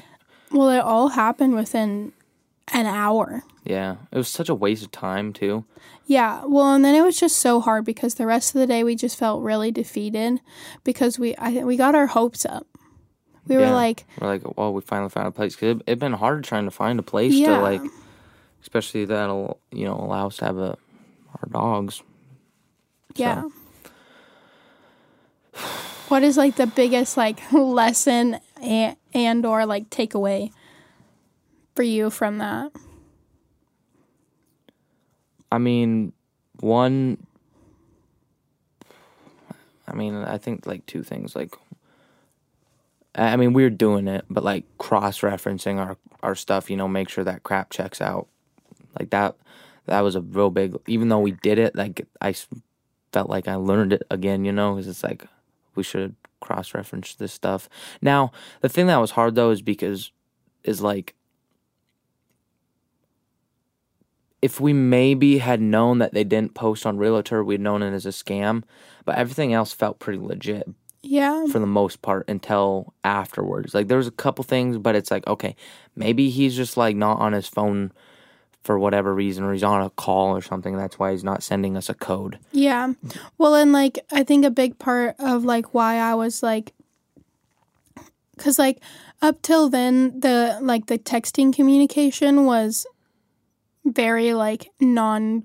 Well, 0.51 0.71
it 0.71 0.79
all 0.81 1.09
happened 1.09 1.55
within 1.55 2.13
an 2.73 2.87
hour. 2.87 3.43
yeah. 3.65 3.97
It 4.11 4.17
was 4.17 4.29
such 4.29 4.49
a 4.49 4.55
waste 4.55 4.83
of 4.85 4.91
time 4.91 5.33
too. 5.33 5.65
Yeah, 6.07 6.45
well, 6.47 6.75
and 6.75 6.85
then 6.85 6.95
it 6.95 7.03
was 7.03 7.19
just 7.19 7.39
so 7.39 7.61
hard 7.61 7.85
because 7.87 8.15
the 8.15 8.27
rest 8.27 8.55
of 8.55 8.59
the 8.61 8.67
day 8.67 8.85
we 8.85 8.95
just 8.95 9.19
felt 9.19 9.43
really 9.43 9.71
defeated 9.73 10.41
because 10.85 11.19
we 11.19 11.35
I 11.37 11.65
we 11.65 11.77
got 11.79 11.95
our 11.95 12.07
hopes 12.09 12.45
up. 12.45 12.67
We 13.47 13.57
were 13.57 13.71
like, 13.71 14.05
We're 14.21 14.27
like, 14.29 14.57
well, 14.57 14.73
we 14.73 14.81
finally 14.81 15.11
found 15.11 15.29
a 15.29 15.31
place. 15.31 15.55
Cause 15.57 15.77
it, 15.77 15.83
it 15.87 15.99
been 15.99 16.13
hard 16.15 16.45
trying 16.45 16.65
to 16.65 16.71
find 16.71 16.99
a 16.99 17.03
place 17.03 17.35
Yeah. 17.35 17.57
to 17.57 17.63
like, 17.63 17.83
especially 18.63 19.05
that'll, 19.05 19.61
you 19.71 19.85
know, 19.85 19.95
allow 19.95 20.29
us 20.29 20.39
to 20.39 20.45
have 20.47 20.57
a, 20.59 20.77
our 21.43 21.49
dogs. 21.51 22.03
yeah. 23.17 23.45
What 26.09 26.23
is 26.23 26.37
like 26.37 26.57
the 26.57 26.67
biggest 26.67 27.17
like 27.17 27.41
lesson 27.53 28.39
and, 28.63 28.97
and 29.13 29.47
or 29.47 29.67
like 29.67 29.91
takeaway 29.91 30.51
for 31.75 31.83
you 31.83 32.11
from 32.11 32.39
that? 32.39 32.73
I 35.53 35.59
mean, 35.59 36.13
one, 36.61 37.25
I 39.87 39.95
mean, 39.95 40.15
I 40.15 40.39
think 40.39 40.67
like 40.67 40.85
two 40.87 41.03
things. 41.03 41.37
Like, 41.37 41.55
I 43.15 43.37
mean, 43.37 43.53
we're 43.53 43.71
doing 43.71 44.09
it, 44.09 44.25
but 44.29 44.43
like 44.45 44.65
cross 44.79 45.21
referencing 45.21 45.79
our, 45.79 45.97
our 46.23 46.35
stuff, 46.35 46.69
you 46.69 46.77
know, 46.77 46.89
make 46.89 47.09
sure 47.09 47.25
that 47.25 47.45
crap 47.45 47.71
checks 47.71 48.01
out. 48.01 48.27
Like 48.99 49.11
that, 49.11 49.37
that 49.87 50.01
was 50.01 50.17
a 50.17 50.21
real 50.21 50.51
big, 50.51 50.77
even 50.87 51.09
though 51.09 51.21
we 51.21 51.33
did 51.33 51.59
it, 51.59 51.77
like 51.77 52.07
I 52.21 52.35
felt 53.13 53.31
like 53.31 53.47
I 53.47 53.55
learned 53.55 53.93
it 53.93 54.03
again, 54.11 54.45
you 54.45 54.53
know, 54.53 54.75
because 54.75 54.89
it's 54.89 55.05
like 55.05 55.27
we 55.75 55.83
should 55.83 56.17
cross 56.41 56.75
reference 56.75 57.15
this 57.15 57.33
stuff. 57.33 57.69
Now, 58.03 58.33
the 58.61 58.69
thing 58.69 58.89
that 58.89 58.97
was 58.97 59.13
hard 59.13 59.37
though 59.37 59.51
is 59.51 59.63
because, 59.63 60.11
is 60.65 60.81
like, 60.81 61.15
if 64.43 64.61
we 64.61 64.73
maybe 64.73 65.39
had 65.39 65.61
known 65.61 65.99
that 65.99 66.13
they 66.13 66.25
didn't 66.25 66.55
post 66.55 66.85
on 66.85 66.99
Realtor, 66.99 67.43
we'd 67.43 67.61
known 67.61 67.83
it 67.83 67.95
as 67.95 68.05
a 68.05 68.11
scam. 68.11 68.63
But 69.07 69.17
everything 69.17 69.55
else 69.55 69.73
felt 69.73 69.99
pretty 69.99 70.19
legit 70.19 70.69
Yeah. 71.05 71.47
for 71.47 71.59
the 71.59 71.67
most 71.67 72.03
part 72.03 72.29
until 72.29 72.95
afterwards. 73.05 73.75
Like 73.75 73.89
there 73.89 73.99
was 73.99 74.07
a 74.09 74.13
couple 74.13 74.43
things, 74.45 74.79
but 74.79 74.95
it's 74.97 75.11
like 75.11 75.27
okay, 75.27 75.55
maybe 75.95 76.31
he's 76.31 76.57
just 76.57 76.77
like 76.77 76.97
not 76.97 77.19
on 77.21 77.33
his 77.33 77.47
phone 77.47 77.93
for 78.63 78.79
whatever 78.79 79.15
reason, 79.15 79.45
or 79.45 79.53
he's 79.53 79.63
on 79.63 79.83
a 79.83 79.91
call 79.91 80.35
or 80.35 80.41
something. 80.41 80.77
That's 80.77 80.99
why 80.99 81.13
he's 81.13 81.23
not 81.23 81.43
sending 81.43 81.77
us 81.77 81.91
a 81.91 81.95
code. 81.95 82.39
Yeah. 82.51 82.95
Well, 83.37 83.55
and 83.55 83.73
like 83.73 83.99
I 84.11 84.25
think 84.25 84.45
a 84.45 84.51
big 84.51 84.79
part 84.79 85.17
of 85.19 85.45
like 85.45 85.75
why 85.75 85.97
I 85.99 86.15
was 86.15 86.43
like 86.43 86.73
cuz 88.39 88.59
like 88.59 88.81
up 89.23 89.43
till 89.43 89.69
then 89.69 90.19
the 90.21 90.59
like 90.63 90.87
the 90.87 90.99
texting 90.99 91.55
communication 91.55 92.47
was 92.47 92.87
very 93.85 94.33
like 94.35 94.71
non 94.81 95.45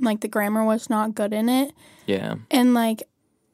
like 0.00 0.20
the 0.20 0.28
grammar 0.28 0.64
was 0.64 0.90
not 0.90 1.14
good 1.14 1.32
in 1.32 1.48
it 1.48 1.72
Yeah, 2.06 2.36
and 2.50 2.74
like 2.74 3.02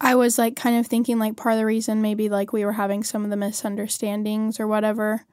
I 0.00 0.14
was 0.14 0.38
like 0.38 0.56
kind 0.56 0.78
of 0.78 0.86
thinking 0.86 1.18
like 1.18 1.36
part 1.36 1.52
of 1.54 1.58
the 1.58 1.66
reason 1.66 2.00
maybe 2.02 2.28
like 2.28 2.52
we 2.52 2.64
were 2.64 2.72
having 2.72 3.02
some 3.04 3.24
of 3.24 3.30
the 3.30 3.36
misunderstandings 3.36 4.58
or 4.58 4.66
whatever 4.66 5.26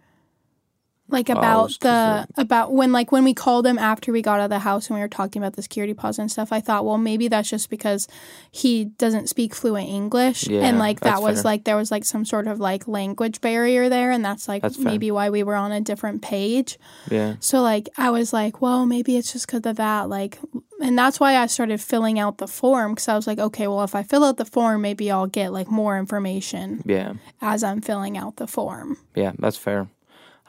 like 1.09 1.29
about 1.29 1.71
the 1.79 2.27
about 2.35 2.73
when 2.73 2.91
like 2.91 3.13
when 3.13 3.23
we 3.23 3.33
called 3.33 3.65
him 3.65 3.79
after 3.79 4.11
we 4.11 4.21
got 4.21 4.41
out 4.41 4.43
of 4.43 4.49
the 4.49 4.59
house 4.59 4.87
and 4.89 4.95
we 4.95 4.99
were 5.01 5.07
talking 5.07 5.41
about 5.41 5.53
the 5.53 5.61
security 5.61 5.93
pause 5.93 6.19
and 6.19 6.29
stuff 6.29 6.51
i 6.51 6.59
thought 6.59 6.83
well 6.83 6.97
maybe 6.97 7.29
that's 7.29 7.49
just 7.49 7.69
because 7.69 8.09
he 8.51 8.83
doesn't 8.83 9.27
speak 9.29 9.55
fluent 9.55 9.87
english 9.87 10.47
Yeah, 10.47 10.63
and 10.67 10.79
like 10.79 10.99
that 10.99 11.21
was 11.21 11.37
fair. 11.37 11.43
like 11.45 11.63
there 11.63 11.77
was 11.77 11.91
like 11.91 12.03
some 12.03 12.25
sort 12.25 12.45
of 12.45 12.59
like 12.59 12.89
language 12.89 13.39
barrier 13.39 13.87
there 13.87 14.11
and 14.11 14.25
that's 14.25 14.49
like 14.49 14.63
That's 14.63 14.77
maybe 14.79 15.09
why 15.09 15.29
we 15.29 15.43
were 15.43 15.55
on 15.55 15.71
a 15.71 15.79
different 15.79 16.21
page 16.21 16.77
Yeah. 17.09 17.35
so 17.39 17.61
like 17.61 17.87
i 17.97 18.09
was 18.09 18.33
like 18.33 18.61
well 18.61 18.85
maybe 18.85 19.15
it's 19.15 19.31
just 19.31 19.47
because 19.47 19.65
of 19.65 19.77
that 19.77 20.09
like 20.09 20.37
and 20.81 20.97
that's 20.97 21.19
why 21.19 21.35
i 21.37 21.45
started 21.47 21.81
filling 21.81 22.19
out 22.19 22.37
the 22.37 22.47
form 22.47 22.93
because 22.93 23.07
i 23.07 23.15
was 23.15 23.25
like 23.27 23.39
okay 23.39 23.67
well 23.67 23.83
if 23.83 23.95
i 23.95 24.03
fill 24.03 24.23
out 24.23 24.37
the 24.37 24.45
form 24.45 24.81
maybe 24.81 25.09
i'll 25.11 25.27
get 25.27 25.51
like 25.51 25.69
more 25.71 25.97
information 25.97 26.81
Yeah. 26.85 27.13
as 27.41 27.63
i'm 27.63 27.81
filling 27.81 28.17
out 28.17 28.35
the 28.37 28.47
form 28.47 28.97
Yeah, 29.15 29.31
that's 29.39 29.57
fair. 29.57 29.87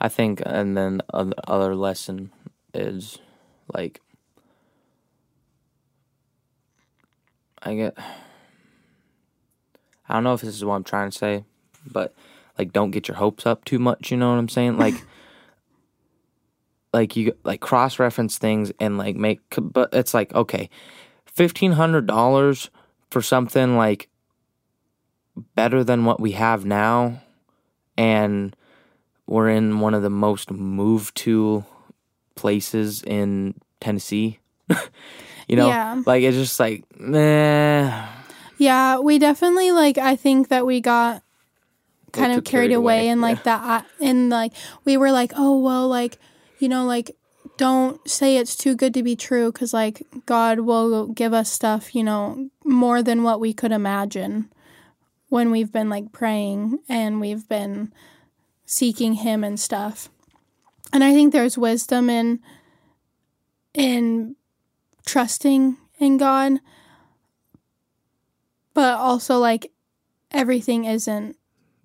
I 0.00 0.08
think, 0.08 0.40
and 0.46 0.76
then 0.76 1.00
other 1.12 1.74
lesson 1.74 2.30
is 2.72 3.18
like, 3.74 4.00
I 7.62 7.74
get. 7.74 7.98
I 10.08 10.14
don't 10.14 10.22
know 10.24 10.34
if 10.34 10.40
this 10.42 10.54
is 10.54 10.64
what 10.64 10.74
I'm 10.76 10.84
trying 10.84 11.10
to 11.10 11.18
say, 11.18 11.44
but 11.84 12.14
like, 12.58 12.72
don't 12.72 12.92
get 12.92 13.08
your 13.08 13.16
hopes 13.16 13.44
up 13.44 13.64
too 13.64 13.78
much. 13.80 14.10
You 14.12 14.16
know 14.16 14.30
what 14.30 14.38
I'm 14.38 14.48
saying? 14.48 14.78
Like, 14.78 14.94
like 16.92 17.16
you 17.16 17.33
like 17.44 17.61
cross 17.61 17.98
reference 17.98 18.38
things 18.38 18.72
and 18.81 18.98
like 18.98 19.16
make, 19.16 19.40
but 19.61 19.90
it's 19.92 20.14
like 20.14 20.35
okay, 20.35 20.70
fifteen 21.27 21.72
hundred 21.72 22.07
dollars 22.07 22.70
for 23.11 23.22
something 23.22 23.77
like 23.77 24.09
better 25.55 25.85
than 25.85 26.05
what 26.05 26.20
we 26.20 26.33
have 26.33 26.64
now, 26.64 27.20
and 27.96 28.55
we're 29.27 29.48
in 29.51 29.81
one 29.81 29.94
of 29.94 30.03
the 30.03 30.11
most 30.11 30.51
moved 30.51 31.14
to 31.16 31.64
places 32.35 33.03
in 33.03 33.55
Tennessee. 33.81 34.38
you 35.48 35.57
know, 35.57 35.68
Yeah. 35.68 36.03
like 36.07 36.22
it's 36.22 36.37
just 36.37 36.59
like, 36.59 36.85
nah. 36.98 38.07
Yeah, 38.57 38.98
we 38.98 39.18
definitely 39.18 39.70
like. 39.70 39.98
I 39.98 40.16
think 40.16 40.48
that 40.48 40.66
we 40.66 40.81
got 40.81 41.22
kind 42.12 42.33
of 42.33 42.42
carried, 42.44 42.72
away, 42.72 43.09
and 43.09 43.20
like 43.20 43.38
yeah. 43.38 43.59
that, 43.59 43.87
and 44.01 44.31
like 44.31 44.53
we 44.85 44.96
were 44.96 45.12
like, 45.12 45.33
oh 45.37 45.59
well, 45.59 45.87
like 45.87 46.18
you 46.59 46.68
know, 46.68 46.85
like 46.85 47.16
don't 47.57 48.09
say 48.09 48.37
it's 48.37 48.57
too 48.57 48.75
good 48.75 48.94
to 48.94 49.03
be 49.03 49.16
true, 49.16 49.53
because 49.53 49.73
like 49.73 50.03
God 50.27 50.61
will 50.61 51.09
give 51.09 51.33
us 51.33 51.51
stuff, 51.51 51.94
you 51.94 52.05
know, 52.05 52.51
more 52.64 53.03
than 53.03 53.23
what 53.23 53.40
we 53.40 53.53
could 53.53 53.73
imagine 53.73 54.51
when 55.29 55.51
we've 55.51 55.73
been 55.73 55.88
like 55.88 56.12
praying 56.12 56.79
and 56.88 57.21
we've 57.21 57.49
been 57.49 57.92
seeking 58.64 59.14
Him 59.14 59.44
and 59.44 59.59
stuff. 59.59 60.09
And 60.92 61.05
I 61.05 61.12
think 61.12 61.33
there's 61.33 61.59
wisdom 61.59 62.09
in 62.11 62.40
in 63.75 64.37
trusting 65.05 65.77
in 65.99 66.16
God 66.16 66.61
but 68.79 68.97
also 68.97 69.38
like 69.38 69.73
everything 70.31 70.85
isn't 70.85 71.37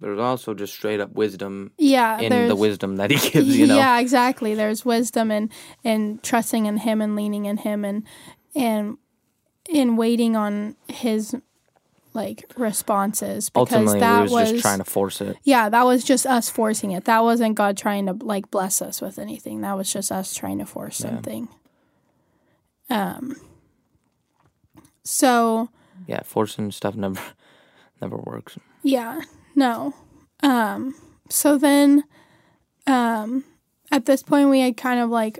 There's 0.03 0.19
also 0.19 0.53
just 0.53 0.73
straight 0.73 0.99
up 0.99 1.13
wisdom 1.13 1.71
yeah 1.77 2.19
in 2.19 2.49
the 2.49 2.57
wisdom 2.57 2.97
that 2.97 3.09
he 3.09 3.17
gives. 3.31 3.57
You 3.57 3.67
know, 3.67 3.77
yeah 3.77 3.99
exactly 3.99 4.53
there's 4.53 4.83
wisdom 4.83 5.31
in 5.31 5.49
in 5.81 6.19
trusting 6.21 6.65
in 6.65 6.75
him 6.77 7.01
and 7.01 7.15
leaning 7.15 7.45
in 7.45 7.55
him 7.55 7.85
and 7.85 8.03
and 8.53 8.97
in 9.69 9.95
waiting 9.95 10.35
on 10.35 10.75
his 10.89 11.33
like 12.13 12.51
responses 12.57 13.49
because 13.49 13.71
ultimately 13.71 13.99
that 14.01 14.25
we 14.25 14.31
was, 14.33 14.51
just 14.51 14.61
trying 14.61 14.79
to 14.79 14.83
force 14.83 15.21
it. 15.21 15.37
yeah 15.43 15.69
that 15.69 15.85
was 15.85 16.03
just 16.03 16.25
us 16.25 16.49
forcing 16.49 16.91
it 16.91 17.05
that 17.05 17.23
wasn't 17.23 17.55
god 17.55 17.77
trying 17.77 18.05
to 18.05 18.11
like 18.11 18.51
bless 18.51 18.81
us 18.81 18.99
with 19.01 19.17
anything 19.17 19.61
that 19.61 19.77
was 19.77 19.91
just 19.91 20.11
us 20.11 20.35
trying 20.35 20.59
to 20.59 20.65
force 20.65 20.97
something 20.97 21.47
um 22.89 23.35
so 25.03 25.69
Yeah, 26.07 26.21
forcing 26.23 26.71
stuff 26.71 26.95
never 26.95 27.21
never 28.01 28.17
works. 28.17 28.57
Yeah, 28.83 29.21
no. 29.55 29.93
Um, 30.41 30.95
so 31.29 31.57
then, 31.57 32.03
um, 32.87 33.43
at 33.91 34.05
this 34.05 34.23
point, 34.23 34.49
we 34.49 34.59
had 34.61 34.77
kind 34.77 34.99
of 34.99 35.09
like 35.09 35.39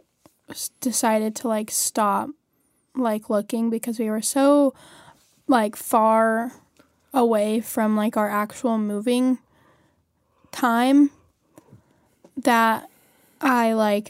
decided 0.81 1.35
to 1.37 1.47
like 1.47 1.71
stop 1.71 2.29
like 2.95 3.29
looking 3.29 3.69
because 3.69 3.97
we 3.99 4.09
were 4.09 4.21
so 4.21 4.73
like 5.47 5.75
far 5.75 6.51
away 7.13 7.59
from 7.59 7.95
like 7.95 8.15
our 8.17 8.29
actual 8.29 8.77
moving 8.77 9.39
time 10.51 11.09
that 12.37 12.89
I 13.41 13.73
like 13.73 14.09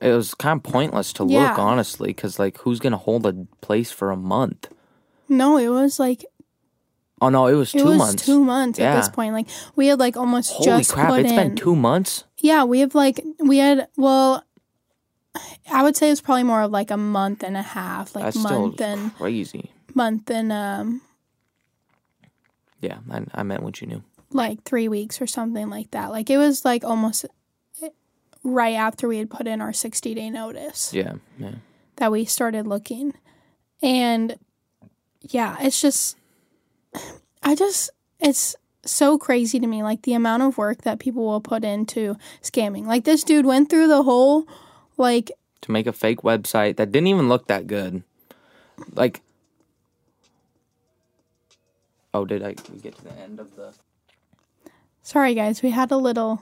It 0.00 0.12
was 0.12 0.34
kind 0.34 0.58
of 0.58 0.64
pointless 0.72 1.12
to 1.14 1.24
Yeah. 1.24 1.50
look, 1.50 1.58
honestly, 1.58 2.08
because 2.08 2.38
like, 2.38 2.58
who's 2.58 2.80
gonna 2.80 2.96
hold 2.96 3.26
a 3.26 3.46
place 3.60 3.90
for 3.92 4.10
a 4.10 4.16
month? 4.16 4.68
no, 5.28 5.56
it 5.56 5.68
was 5.68 5.98
like 5.98 6.24
Oh 7.22 7.28
no, 7.28 7.46
it 7.46 7.54
was 7.54 7.72
it 7.74 7.78
two 7.78 7.84
was 7.86 7.96
months. 7.98 8.26
two 8.26 8.42
months 8.44 8.78
at 8.80 8.96
this 8.96 9.08
point. 9.08 9.32
Like 9.32 9.46
we 9.76 9.86
had 9.86 9.98
like 9.98 10.16
almost 10.16 10.52
Holy 10.52 10.66
just 10.66 10.92
crap! 10.92 11.08
put 11.08 11.20
It's 11.20 11.30
in. 11.30 11.36
been 11.36 11.56
two 11.56 11.76
months. 11.76 12.24
Yeah, 12.38 12.64
we 12.64 12.80
have 12.80 12.94
like 12.94 13.24
we 13.38 13.58
had 13.58 13.86
well 13.96 14.44
I 15.72 15.82
would 15.82 15.96
say 15.96 16.10
it's 16.10 16.20
probably 16.20 16.42
more 16.42 16.62
of 16.62 16.70
like 16.72 16.90
a 16.90 16.96
month 16.96 17.42
and 17.44 17.56
a 17.56 17.62
half, 17.62 18.14
like 18.14 18.24
That's 18.24 18.36
month 18.38 18.80
and 18.80 19.14
crazy. 19.16 19.70
month 19.94 20.30
and 20.30 20.50
um 20.52 21.00
Yeah, 22.80 22.98
I, 23.10 23.22
I 23.32 23.42
meant 23.44 23.62
what 23.62 23.80
you 23.80 23.86
knew. 23.86 24.02
like 24.32 24.64
3 24.64 24.88
weeks 24.88 25.20
or 25.22 25.26
something 25.28 25.70
like 25.70 25.92
that. 25.92 26.10
Like 26.10 26.28
it 26.28 26.38
was 26.38 26.64
like 26.64 26.84
almost 26.84 27.24
right 28.42 28.74
after 28.74 29.06
we 29.06 29.18
had 29.18 29.30
put 29.30 29.46
in 29.46 29.60
our 29.60 29.70
60-day 29.70 30.28
notice 30.28 30.92
Yeah, 30.92 31.14
yeah. 31.38 31.54
that 31.96 32.10
we 32.10 32.24
started 32.24 32.66
looking. 32.66 33.14
And 33.80 34.36
yeah, 35.20 35.56
it's 35.60 35.80
just 35.80 36.16
I 37.42 37.54
just 37.54 37.90
it's 38.20 38.56
so 38.84 39.16
crazy 39.18 39.60
to 39.60 39.66
me 39.66 39.82
like 39.82 40.02
the 40.02 40.14
amount 40.14 40.42
of 40.42 40.58
work 40.58 40.82
that 40.82 40.98
people 40.98 41.24
will 41.24 41.40
put 41.40 41.64
into 41.64 42.16
scamming. 42.42 42.86
Like 42.86 43.04
this 43.04 43.24
dude 43.24 43.46
went 43.46 43.70
through 43.70 43.88
the 43.88 44.02
whole 44.02 44.46
like 44.96 45.30
To 45.62 45.72
make 45.72 45.86
a 45.86 45.92
fake 45.92 46.22
website 46.22 46.76
that 46.76 46.92
didn't 46.92 47.08
even 47.08 47.28
look 47.28 47.46
that 47.48 47.66
good. 47.66 48.02
Like, 48.94 49.20
oh, 52.12 52.24
did 52.24 52.42
I 52.42 52.54
we 52.72 52.78
get 52.78 52.96
to 52.96 53.04
the 53.04 53.12
end 53.12 53.38
of 53.38 53.54
the? 53.56 53.74
Sorry, 55.02 55.34
guys, 55.34 55.62
we 55.62 55.70
had 55.70 55.90
a 55.90 55.96
little. 55.96 56.40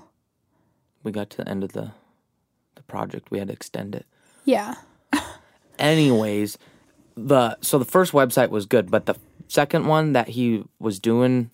We 1.02 1.12
got 1.12 1.30
to 1.30 1.36
the 1.38 1.48
end 1.48 1.64
of 1.64 1.72
the 1.72 1.92
the 2.74 2.82
project. 2.82 3.30
We 3.30 3.38
had 3.38 3.48
to 3.48 3.54
extend 3.54 3.94
it. 3.94 4.06
Yeah. 4.44 4.74
anyways 5.80 6.58
the 7.16 7.56
so 7.60 7.78
the 7.78 7.84
first 7.84 8.12
website 8.12 8.50
was 8.50 8.66
good 8.66 8.90
but 8.90 9.06
the 9.06 9.14
second 9.50 9.86
one 9.86 10.12
that 10.14 10.28
he 10.28 10.64
was 10.78 10.98
doing 11.00 11.50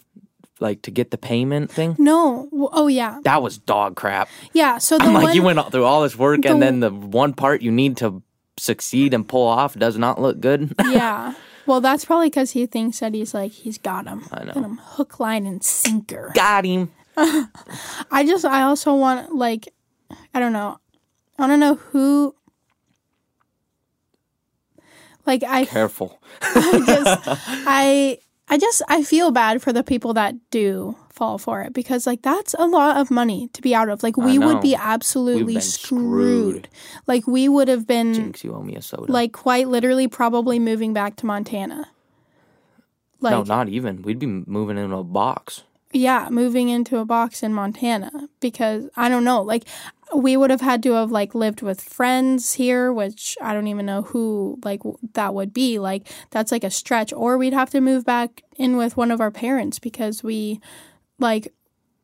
like 0.61 0.83
to 0.83 0.91
get 0.91 1.11
the 1.11 1.19
payment 1.19 1.71
thing 1.71 1.97
No. 1.99 2.49
Oh, 2.53 2.87
yeah. 2.87 3.21
that 3.25 3.43
was 3.43 3.59
dog 3.59 3.97
crap 3.97 4.29
Yeah. 4.53 4.79
So 4.79 4.97
the 4.99 5.05
i'm 5.05 5.13
like 5.15 5.25
one. 5.25 5.35
you 5.35 5.43
went 5.43 5.71
through 5.73 5.85
all 5.85 6.03
this 6.03 6.17
work 6.17 6.43
the- 6.43 6.49
and 6.51 6.63
then 6.63 6.81
the 6.81 6.91
one 6.91 7.33
part 7.35 7.61
you 7.63 7.71
need 7.73 7.97
to 7.99 8.23
succeed 8.59 9.13
and 9.13 9.29
pull 9.29 9.47
off 9.47 9.75
does 9.75 9.99
not 9.99 10.21
look 10.21 10.41
good 10.41 10.73
yeah. 10.85 11.35
Well, 11.67 11.81
that's 11.81 12.05
probably 12.05 12.29
because 12.31 12.53
he 12.53 12.65
thinks 12.67 13.01
that 13.01 13.13
he's 13.13 13.35
like 13.35 13.51
he's 13.51 13.77
got 13.77 14.07
him. 14.07 14.23
I 14.33 14.45
know. 14.45 14.53
Got 14.53 14.65
him 14.65 14.81
hook, 14.83 15.19
line, 15.19 15.47
and 15.47 15.65
sinker. 15.65 16.31
got 16.33 16.65
him 16.65 16.93
I 17.17 18.25
just. 18.25 18.45
I 18.45 18.63
also 18.63 18.95
want 18.95 19.35
like, 19.35 19.73
I 20.33 20.39
don't 20.39 20.53
know. 20.53 20.79
I 21.39 21.43
want 21.43 21.53
to 21.53 21.57
know 21.57 21.75
who. 21.75 22.35
Like 25.27 25.43
I 25.43 25.65
careful 25.65 26.21
I 26.43 26.83
just 26.87 27.21
I 27.67 28.19
I 28.49 28.59
just 28.59 28.83
I 28.89 29.03
feel 29.03 29.31
bad 29.31 29.61
for 29.62 29.73
the 29.73 29.83
people 29.83 30.15
that 30.15 30.35
do 30.51 30.97
fall 31.11 31.39
for 31.39 31.62
it 31.62 31.73
because 31.73 32.07
like 32.07 32.23
that's 32.23 32.55
a 32.59 32.67
lot 32.67 32.99
of 32.99 33.11
money 33.11 33.49
to 33.55 33.62
be 33.62 33.75
out 33.75 33.89
of. 33.89 34.03
Like 34.03 34.17
we 34.17 34.39
would 34.39 34.61
be 34.61 34.75
absolutely 34.75 35.61
screwed. 35.61 36.67
screwed. 36.67 36.69
Like 37.07 37.27
we 37.27 37.49
would 37.49 37.69
have 37.69 37.87
been 37.87 38.15
jinx 38.15 38.45
you 38.45 38.55
owe 38.55 38.62
me 38.62 38.77
a 38.77 38.83
soda 38.83 39.11
like 39.11 39.33
quite 39.33 39.69
literally 39.69 40.09
probably 40.09 40.59
moving 40.59 40.93
back 40.93 41.17
to 41.17 41.27
Montana. 41.27 41.89
Like 43.21 43.33
no 43.33 43.43
not 43.43 43.69
even 43.69 44.03
we'd 44.03 44.19
be 44.19 44.27
moving 44.27 44.79
into 44.79 44.97
a 44.97 45.05
box 45.05 45.65
yeah, 45.97 46.29
moving 46.31 46.69
into 46.69 46.99
a 46.99 47.05
box 47.05 47.43
in 47.43 47.55
Montana 47.55 48.29
because 48.41 48.89
I 48.97 49.09
don't 49.09 49.25
know, 49.25 49.43
like 49.43 49.65
we 50.14 50.37
would 50.37 50.51
have 50.51 50.61
had 50.61 50.83
to 50.85 50.92
have 50.92 51.11
like 51.11 51.35
lived 51.35 51.62
with 51.62 51.81
friends 51.81 52.55
here, 52.55 52.92
which 52.92 53.37
I 53.40 53.53
don't 53.53 53.66
even 53.66 53.87
know 53.87 54.03
who 54.03 54.59
like 54.64 54.81
that 55.14 55.35
would 55.35 55.53
be. 55.53 55.79
Like 55.79 56.07
that's 56.31 56.53
like 56.53 56.64
a 56.64 56.71
stretch, 56.71 57.12
or 57.12 57.37
we'd 57.38 57.53
have 57.53 57.71
to 57.71 57.81
move 57.81 58.05
back 58.05 58.42
in 58.57 58.77
with 58.77 58.97
one 58.97 59.11
of 59.11 59.21
our 59.21 59.31
parents 59.31 59.79
because 59.79 60.23
we 60.23 60.61
like 61.19 61.53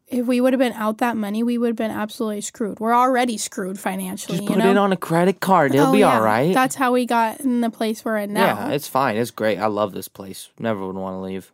if 0.08 0.26
we 0.26 0.40
would 0.42 0.52
have 0.52 0.60
been 0.60 0.74
out 0.74 0.98
that 0.98 1.16
money, 1.16 1.42
we 1.42 1.56
would 1.56 1.68
have 1.68 1.76
been 1.76 1.90
absolutely 1.90 2.42
screwed. 2.42 2.80
We're 2.80 2.94
already 2.94 3.38
screwed 3.38 3.78
financially. 3.78 4.36
just 4.38 4.48
you 4.48 4.54
put 4.56 4.58
know? 4.64 4.70
it 4.70 4.76
on 4.76 4.92
a 4.92 4.96
credit 4.96 5.40
card 5.40 5.74
it'll 5.74 5.86
Oh, 5.86 5.92
be 5.92 6.00
yeah. 6.00 6.16
all 6.16 6.22
right 6.22 6.52
That's 6.52 6.74
how 6.74 6.92
we 6.92 7.06
got 7.06 7.40
in 7.40 7.62
the 7.62 7.70
place 7.70 8.04
we're 8.04 8.18
in 8.18 8.34
now. 8.34 8.44
yeah 8.68 8.68
it's 8.72 8.86
fine 8.88 9.16
it's 9.16 9.30
great 9.30 9.58
i 9.58 9.66
love 9.68 9.92
this 9.92 10.08
place 10.08 10.50
never 10.58 10.86
would 10.86 10.96
want 10.96 11.14
to 11.14 11.20
leave 11.20 11.50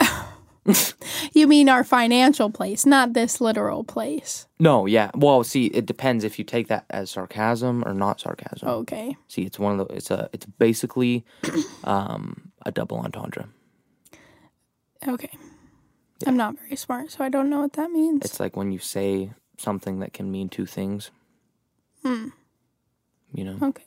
You 1.32 1.46
mean 1.46 1.68
our 1.68 1.84
financial 1.84 2.50
place, 2.50 2.84
not 2.86 3.12
this 3.12 3.40
literal 3.40 3.84
place. 3.84 4.46
No, 4.58 4.86
yeah. 4.86 5.10
Well, 5.14 5.44
see, 5.44 5.66
it 5.66 5.86
depends 5.86 6.24
if 6.24 6.38
you 6.38 6.44
take 6.44 6.68
that 6.68 6.84
as 6.90 7.10
sarcasm 7.10 7.82
or 7.86 7.94
not 7.94 8.20
sarcasm. 8.20 8.68
Okay. 8.68 9.16
See, 9.28 9.42
it's 9.42 9.58
one 9.58 9.78
of 9.78 9.88
the. 9.88 9.94
It's 9.94 10.10
a. 10.10 10.28
It's 10.32 10.46
basically 10.46 11.24
um, 11.84 12.52
a 12.64 12.70
double 12.72 12.98
entendre. 12.98 13.48
Okay. 15.06 15.30
I'm 16.26 16.36
not 16.36 16.58
very 16.58 16.76
smart, 16.76 17.10
so 17.10 17.24
I 17.24 17.30
don't 17.30 17.48
know 17.48 17.60
what 17.62 17.72
that 17.74 17.90
means. 17.90 18.24
It's 18.24 18.38
like 18.40 18.56
when 18.56 18.72
you 18.72 18.78
say 18.78 19.32
something 19.56 20.00
that 20.00 20.12
can 20.12 20.30
mean 20.30 20.48
two 20.48 20.66
things. 20.66 21.10
Hmm. 22.04 22.28
You 23.32 23.44
know, 23.44 23.58
okay. 23.62 23.84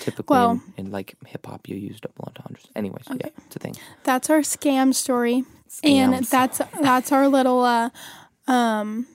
typically 0.00 0.34
Well- 0.34 0.62
in, 0.76 0.86
in 0.86 0.92
like 0.92 1.16
hip 1.26 1.44
hop, 1.46 1.68
you 1.68 1.76
use 1.76 2.00
double 2.00 2.24
entendres. 2.28 2.68
Anyways, 2.76 3.04
yeah, 3.08 3.28
it's 3.46 3.56
a 3.56 3.58
thing. 3.58 3.74
That's 4.04 4.30
our 4.30 4.40
scam 4.40 4.94
story. 4.94 5.44
And 5.82 6.24
that's 6.24 6.60
that's 6.80 7.12
our 7.12 7.28
little 7.28 7.60
uh 7.64 7.90
um 8.46 9.06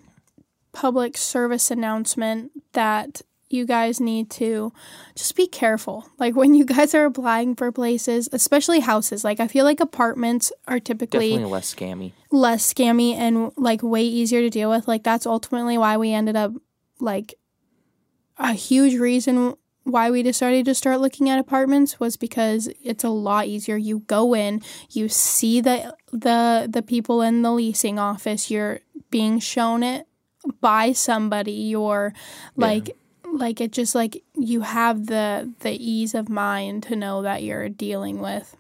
public 0.72 1.18
service 1.18 1.72
announcement 1.72 2.52
that 2.74 3.22
you 3.50 3.66
guys 3.66 4.00
need 4.00 4.30
to 4.32 4.74
just 5.16 5.36
be 5.36 5.48
careful. 5.48 6.10
Like 6.18 6.36
when 6.36 6.54
you 6.56 6.66
guys 6.66 6.96
are 6.96 7.06
applying 7.06 7.56
for 7.56 7.72
places, 7.72 8.28
especially 8.34 8.80
houses. 8.80 9.24
Like 9.24 9.40
I 9.40 9.48
feel 9.48 9.64
like 9.66 9.80
apartments 9.80 10.52
are 10.68 10.80
typically 10.80 11.30
Definitely 11.30 11.52
less 11.52 11.74
scammy. 11.76 12.12
less 12.32 12.74
scammy 12.74 13.14
and 13.16 13.52
like 13.56 13.84
way 13.84 14.04
easier 14.04 14.42
to 14.42 14.50
deal 14.50 14.70
with. 14.70 14.88
Like 14.88 15.04
that's 15.04 15.26
ultimately 15.26 15.78
why 15.78 15.98
we 15.98 16.12
ended 16.12 16.36
up 16.36 16.52
like 17.00 17.36
a 18.38 18.54
huge 18.54 18.96
reason 19.00 19.56
why 19.84 20.10
we 20.10 20.24
decided 20.24 20.66
to 20.66 20.74
start 20.74 21.00
looking 21.00 21.30
at 21.30 21.38
apartments 21.38 22.00
was 22.00 22.18
because 22.18 22.68
it's 22.84 23.04
a 23.04 23.10
lot 23.10 23.46
easier. 23.46 23.78
You 23.78 24.00
go 24.00 24.34
in, 24.36 24.62
you 24.90 25.08
see 25.08 25.62
the 25.62 25.96
the 26.16 26.68
the 26.70 26.82
people 26.82 27.22
in 27.22 27.42
the 27.42 27.52
leasing 27.52 28.00
office, 28.00 28.50
you're 28.50 28.80
being 29.12 29.40
shown 29.40 29.84
it 29.84 30.08
by 30.62 30.92
somebody, 30.92 31.52
you're 31.52 32.14
like 32.56 32.96
like 33.32 33.60
it 33.60 33.72
just 33.72 33.96
like 33.96 34.24
you 34.36 34.62
have 34.62 35.08
the 35.08 35.52
the 35.60 35.72
ease 35.72 36.14
of 36.16 36.30
mind 36.30 36.84
to 36.84 36.96
know 36.96 37.22
that 37.22 37.44
you're 37.44 37.70
dealing 37.70 38.20
with 38.20 38.56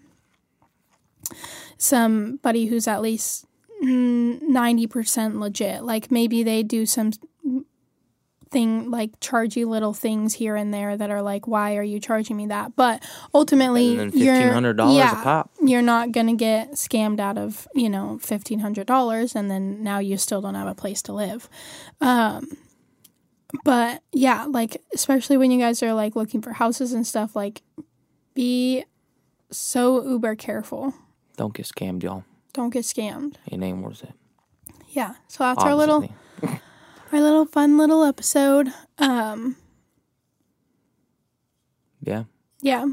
somebody 1.77 2.67
who's 2.67 2.87
at 2.87 3.01
least 3.01 3.45
mm, 3.83 4.41
90% 4.41 5.39
legit. 5.39 5.83
Like 5.83 6.11
maybe 6.11 6.43
they 6.43 6.63
do 6.63 6.85
some 6.85 7.11
thing 8.55 8.89
like 8.89 9.19
charge 9.19 9.57
you 9.57 9.67
little 9.67 9.93
things 9.93 10.33
here 10.35 10.55
and 10.55 10.73
there 10.73 10.95
that 10.95 11.09
are 11.11 11.21
like 11.21 11.45
why 11.45 11.75
are 11.75 11.83
you 11.83 11.99
charging 11.99 12.37
me 12.37 12.47
that 12.47 12.73
but 12.77 13.03
ultimately 13.33 13.95
you're 13.95 14.33
$1,500 14.33 14.91
a 14.91 14.95
yeah, 14.95 15.23
pop. 15.23 15.51
you're 15.61 15.81
not 15.81 16.13
gonna 16.13 16.35
get 16.35 16.71
scammed 16.71 17.19
out 17.19 17.37
of 17.37 17.67
you 17.75 17.89
know 17.89 18.17
$1500 18.23 19.35
and 19.35 19.51
then 19.51 19.83
now 19.83 19.99
you 19.99 20.15
still 20.15 20.39
don't 20.39 20.55
have 20.55 20.67
a 20.69 20.73
place 20.73 21.01
to 21.01 21.11
live 21.11 21.49
um 21.99 22.47
but 23.65 24.01
yeah 24.13 24.45
like 24.45 24.81
especially 24.93 25.35
when 25.35 25.51
you 25.51 25.59
guys 25.59 25.83
are 25.83 25.93
like 25.93 26.15
looking 26.15 26.41
for 26.41 26.53
houses 26.53 26.93
and 26.93 27.05
stuff 27.05 27.35
like 27.35 27.61
be 28.35 28.85
so 29.51 30.01
uber 30.07 30.33
careful 30.35 30.93
Don't 31.35 31.53
get 31.53 31.65
scammed, 31.65 32.03
y'all. 32.03 32.23
don't 32.53 32.69
get 32.69 32.83
scammed 32.83 33.35
It 33.47 33.61
ain't 33.61 33.79
worth 33.83 34.01
it. 34.03 34.13
yeah 34.89 35.15
so 35.27 35.43
that's 35.43 35.61
our 35.61 35.75
little 35.75 35.97
obviously. 36.41 36.61
our 37.15 37.21
little 37.21 37.45
fun 37.45 37.78
little 37.78 38.04
episode 38.04 38.67
um 38.99 39.56
Yeah. 42.01 42.25
yeah 42.62 42.86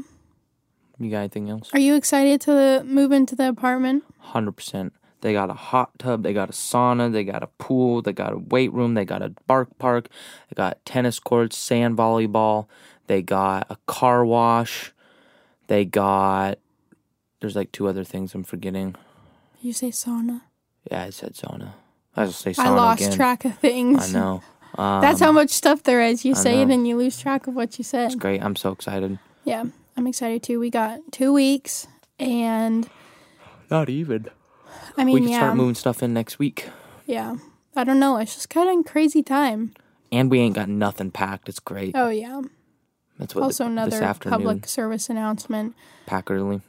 You 0.97 1.09
got 1.11 1.19
anything 1.19 1.49
else? 1.49 1.69
Are 1.73 1.79
you 1.79 1.95
excited 1.95 2.39
to 2.41 2.83
move 2.85 3.11
into 3.11 3.35
the 3.35 3.49
apartment? 3.49 4.05
Hundred 4.19 4.53
percent. 4.53 4.93
They 5.19 5.33
got 5.33 5.49
a 5.49 5.53
hot 5.53 5.99
tub. 5.99 6.23
They 6.23 6.31
got 6.33 6.49
a 6.49 6.53
sauna. 6.53 7.11
They 7.11 7.23
got 7.25 7.43
a 7.43 7.47
pool. 7.57 8.01
They 8.01 8.13
got 8.13 8.31
a 8.33 8.37
weight 8.37 8.71
room. 8.71 8.93
They 8.93 9.03
got 9.05 9.21
a 9.21 9.33
bark 9.47 9.77
park. 9.77 10.07
They 10.49 10.55
got 10.55 10.83
tennis 10.85 11.19
courts, 11.19 11.57
sand 11.57 11.97
volleyball. 11.97 12.67
They 13.07 13.21
got 13.21 13.67
a 13.69 13.77
car 13.87 14.25
wash. 14.25 14.93
They 15.67 15.83
got. 15.85 16.59
There's 17.41 17.55
like 17.57 17.71
two 17.73 17.87
other 17.87 18.03
things 18.05 18.33
I'm 18.33 18.43
forgetting. 18.45 18.95
You 19.61 19.73
say 19.73 19.89
sauna. 19.91 20.41
Yeah, 20.89 21.03
I 21.03 21.09
said 21.09 21.33
sauna. 21.33 21.73
I 22.15 22.25
just 22.25 22.39
say 22.41 22.53
I 22.57 22.69
lost 22.69 23.01
again. 23.01 23.15
track 23.15 23.45
of 23.45 23.57
things. 23.57 24.09
I 24.15 24.19
know. 24.19 24.43
Um, 24.77 25.01
That's 25.01 25.19
how 25.19 25.31
much 25.31 25.49
stuff 25.51 25.83
there 25.83 26.01
is. 26.01 26.25
You 26.25 26.33
say 26.35 26.61
it 26.61 26.67
know. 26.67 26.73
and 26.75 26.87
you 26.87 26.97
lose 26.97 27.19
track 27.19 27.47
of 27.47 27.55
what 27.55 27.77
you 27.77 27.83
said. 27.83 28.07
It's 28.07 28.15
great. 28.15 28.41
I'm 28.43 28.55
so 28.55 28.71
excited. 28.71 29.19
Yeah, 29.43 29.65
I'm 29.97 30.07
excited 30.07 30.41
too. 30.43 30.59
We 30.59 30.69
got 30.69 30.99
two 31.11 31.31
weeks, 31.33 31.87
and 32.19 32.89
Not 33.69 33.89
even. 33.89 34.27
I 34.97 35.03
mean, 35.03 35.13
We 35.15 35.21
can 35.21 35.29
yeah, 35.29 35.39
start 35.39 35.55
moving 35.55 35.75
stuff 35.75 36.01
in 36.03 36.13
next 36.13 36.39
week. 36.39 36.69
yeah. 37.05 37.35
I 37.75 37.83
don't 37.83 37.99
know. 37.99 38.17
It's 38.17 38.35
just 38.35 38.51
kind 38.51 38.69
of 38.79 38.85
crazy 38.85 39.23
time. 39.23 39.73
And 40.11 40.29
we 40.29 40.37
ain't 40.39 40.53
got 40.53 40.69
nothing 40.69 41.09
packed. 41.09 41.49
It's 41.49 41.59
great. 41.59 41.93
Oh 41.95 42.09
yeah. 42.09 42.41
That's 43.17 43.33
what 43.33 43.43
Also, 43.45 43.63
the, 43.63 43.69
this 43.69 43.73
another 43.95 44.03
afternoon 44.03 44.37
public 44.39 44.67
service 44.67 45.09
announcement. 45.09 45.73
pack 46.05 46.29
early. 46.29 46.61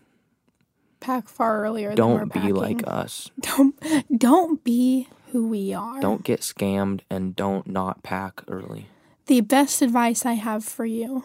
Pack 1.00 1.28
far 1.28 1.62
earlier. 1.62 1.94
than 1.94 2.08
we're 2.08 2.18
Don't 2.20 2.32
be 2.32 2.52
like 2.52 2.82
us. 2.86 3.30
Don't 3.40 3.74
don't 4.16 4.64
be 4.64 5.08
who 5.34 5.48
we 5.48 5.74
are. 5.74 6.00
Don't 6.00 6.22
get 6.22 6.42
scammed 6.42 7.00
and 7.10 7.34
don't 7.34 7.66
not 7.66 8.04
pack 8.04 8.42
early. 8.46 8.86
the 9.26 9.40
best 9.40 9.82
advice 9.82 10.24
I 10.24 10.34
have 10.34 10.64
for 10.64 10.86
you 10.86 11.24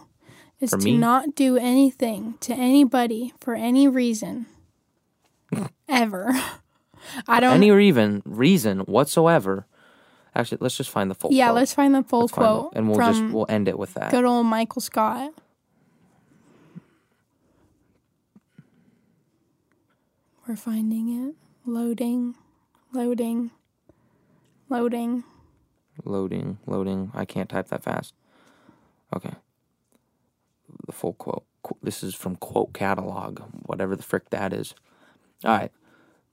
is 0.59 0.71
For 0.71 0.77
to 0.77 0.83
me? 0.85 0.97
not 0.97 1.35
do 1.35 1.57
anything 1.57 2.33
to 2.41 2.53
anybody 2.55 3.33
for 3.39 3.53
any 3.53 3.87
reason 3.87 4.47
ever. 5.87 6.31
I 7.27 7.39
don't. 7.39 7.53
Any 7.53 7.69
or 7.69 7.79
even 7.79 8.23
reason 8.25 8.79
whatsoever. 8.79 9.67
Actually, 10.33 10.57
let's 10.61 10.75
just 10.75 10.89
find 10.89 11.11
the 11.11 11.15
full 11.15 11.31
yeah, 11.31 11.45
quote. 11.49 11.55
let's 11.57 11.73
find 11.75 11.93
the 11.93 12.01
full 12.03 12.21
Let's 12.21 12.31
quote 12.33 12.71
the- 12.71 12.77
and 12.79 12.89
we'll 12.89 12.97
just 12.97 13.23
we'll 13.31 13.45
end 13.47 13.67
it 13.67 13.77
with 13.77 13.93
that. 13.93 14.09
good 14.09 14.25
old 14.25 14.47
Michael 14.47 14.81
Scott. 14.81 15.33
We're 20.47 20.55
finding 20.55 21.27
it. 21.29 21.35
Loading, 21.65 22.33
loading, 22.93 23.51
loading. 24.69 25.23
Loading, 26.05 26.57
loading. 26.65 27.11
I 27.13 27.25
can't 27.25 27.49
type 27.49 27.67
that 27.69 27.83
fast. 27.83 28.13
Okay. 29.15 29.33
The 30.85 30.91
full 30.93 31.13
quote. 31.13 31.43
Qu- 31.63 31.77
This 31.83 32.03
is 32.03 32.15
from 32.15 32.35
Quote 32.37 32.73
Catalog, 32.73 33.41
whatever 33.65 33.95
the 33.95 34.03
frick 34.03 34.29
that 34.29 34.53
is. 34.53 34.73
All 35.43 35.51
right. 35.57 35.71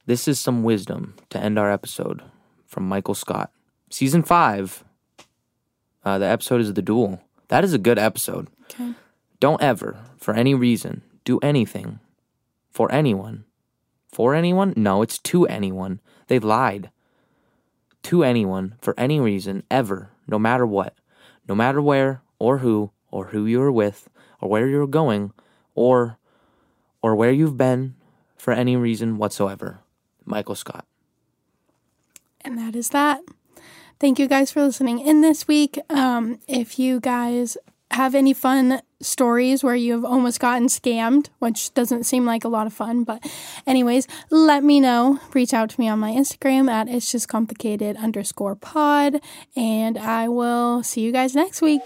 This 0.06 0.28
is 0.28 0.38
some 0.38 0.62
wisdom 0.62 1.14
to 1.30 1.38
end 1.38 1.58
our 1.58 1.70
episode 1.70 2.22
from 2.66 2.88
Michael 2.88 3.14
Scott. 3.14 3.50
Season 3.90 4.22
5. 4.22 4.84
Uh, 6.04 6.18
the 6.18 6.26
episode 6.26 6.60
is 6.60 6.72
The 6.74 6.82
Duel. 6.82 7.20
That 7.48 7.64
is 7.64 7.74
a 7.74 7.78
good 7.78 7.98
episode. 7.98 8.48
Okay. 8.70 8.92
Don't 9.40 9.60
ever, 9.62 9.98
for 10.16 10.32
any 10.34 10.54
reason, 10.54 11.02
do 11.24 11.38
anything 11.40 11.98
for 12.70 12.90
anyone. 12.92 13.44
For 14.12 14.34
anyone? 14.34 14.72
No, 14.76 15.02
it's 15.02 15.18
to 15.18 15.46
anyone. 15.46 16.00
They 16.28 16.38
lied. 16.38 16.90
To 18.06 18.22
anyone, 18.22 18.76
for 18.80 18.94
any 18.96 19.18
reason, 19.18 19.64
ever, 19.68 20.10
no 20.28 20.38
matter 20.38 20.64
what, 20.64 20.94
no 21.48 21.56
matter 21.56 21.82
where 21.82 22.22
or 22.38 22.58
who 22.58 22.92
or 23.10 23.26
who 23.26 23.46
you're 23.46 23.72
with 23.72 24.08
or 24.40 24.48
where 24.48 24.68
you're 24.68 24.86
going 24.86 25.32
or 25.74 26.16
or 27.02 27.16
where 27.16 27.32
you've 27.32 27.56
been 27.56 27.96
for 28.36 28.52
any 28.52 28.76
reason 28.76 29.18
whatsoever. 29.18 29.80
Michael 30.24 30.54
Scott. 30.54 30.86
And 32.42 32.56
that 32.58 32.76
is 32.76 32.90
that. 32.90 33.22
Thank 33.98 34.20
you 34.20 34.28
guys 34.28 34.52
for 34.52 34.62
listening 34.62 35.00
in 35.00 35.20
this 35.20 35.48
week. 35.48 35.76
Um, 35.90 36.38
if 36.46 36.78
you 36.78 37.00
guys 37.00 37.56
have 37.90 38.14
any 38.14 38.32
fun 38.32 38.82
stories 39.00 39.62
where 39.62 39.74
you've 39.74 40.04
almost 40.04 40.40
gotten 40.40 40.68
scammed, 40.68 41.28
which 41.38 41.72
doesn't 41.74 42.04
seem 42.04 42.24
like 42.24 42.44
a 42.44 42.48
lot 42.48 42.66
of 42.66 42.72
fun, 42.72 43.04
but 43.04 43.24
anyways, 43.66 44.06
let 44.30 44.64
me 44.64 44.80
know. 44.80 45.20
Reach 45.34 45.52
out 45.52 45.70
to 45.70 45.80
me 45.80 45.88
on 45.88 45.98
my 45.98 46.12
Instagram 46.12 46.70
at 46.70 46.88
it's 46.88 47.10
just 47.10 47.28
complicated 47.28 47.96
underscore 47.96 48.54
pod, 48.56 49.20
and 49.54 49.98
I 49.98 50.28
will 50.28 50.82
see 50.82 51.02
you 51.02 51.12
guys 51.12 51.34
next 51.34 51.60
week. 51.62 51.82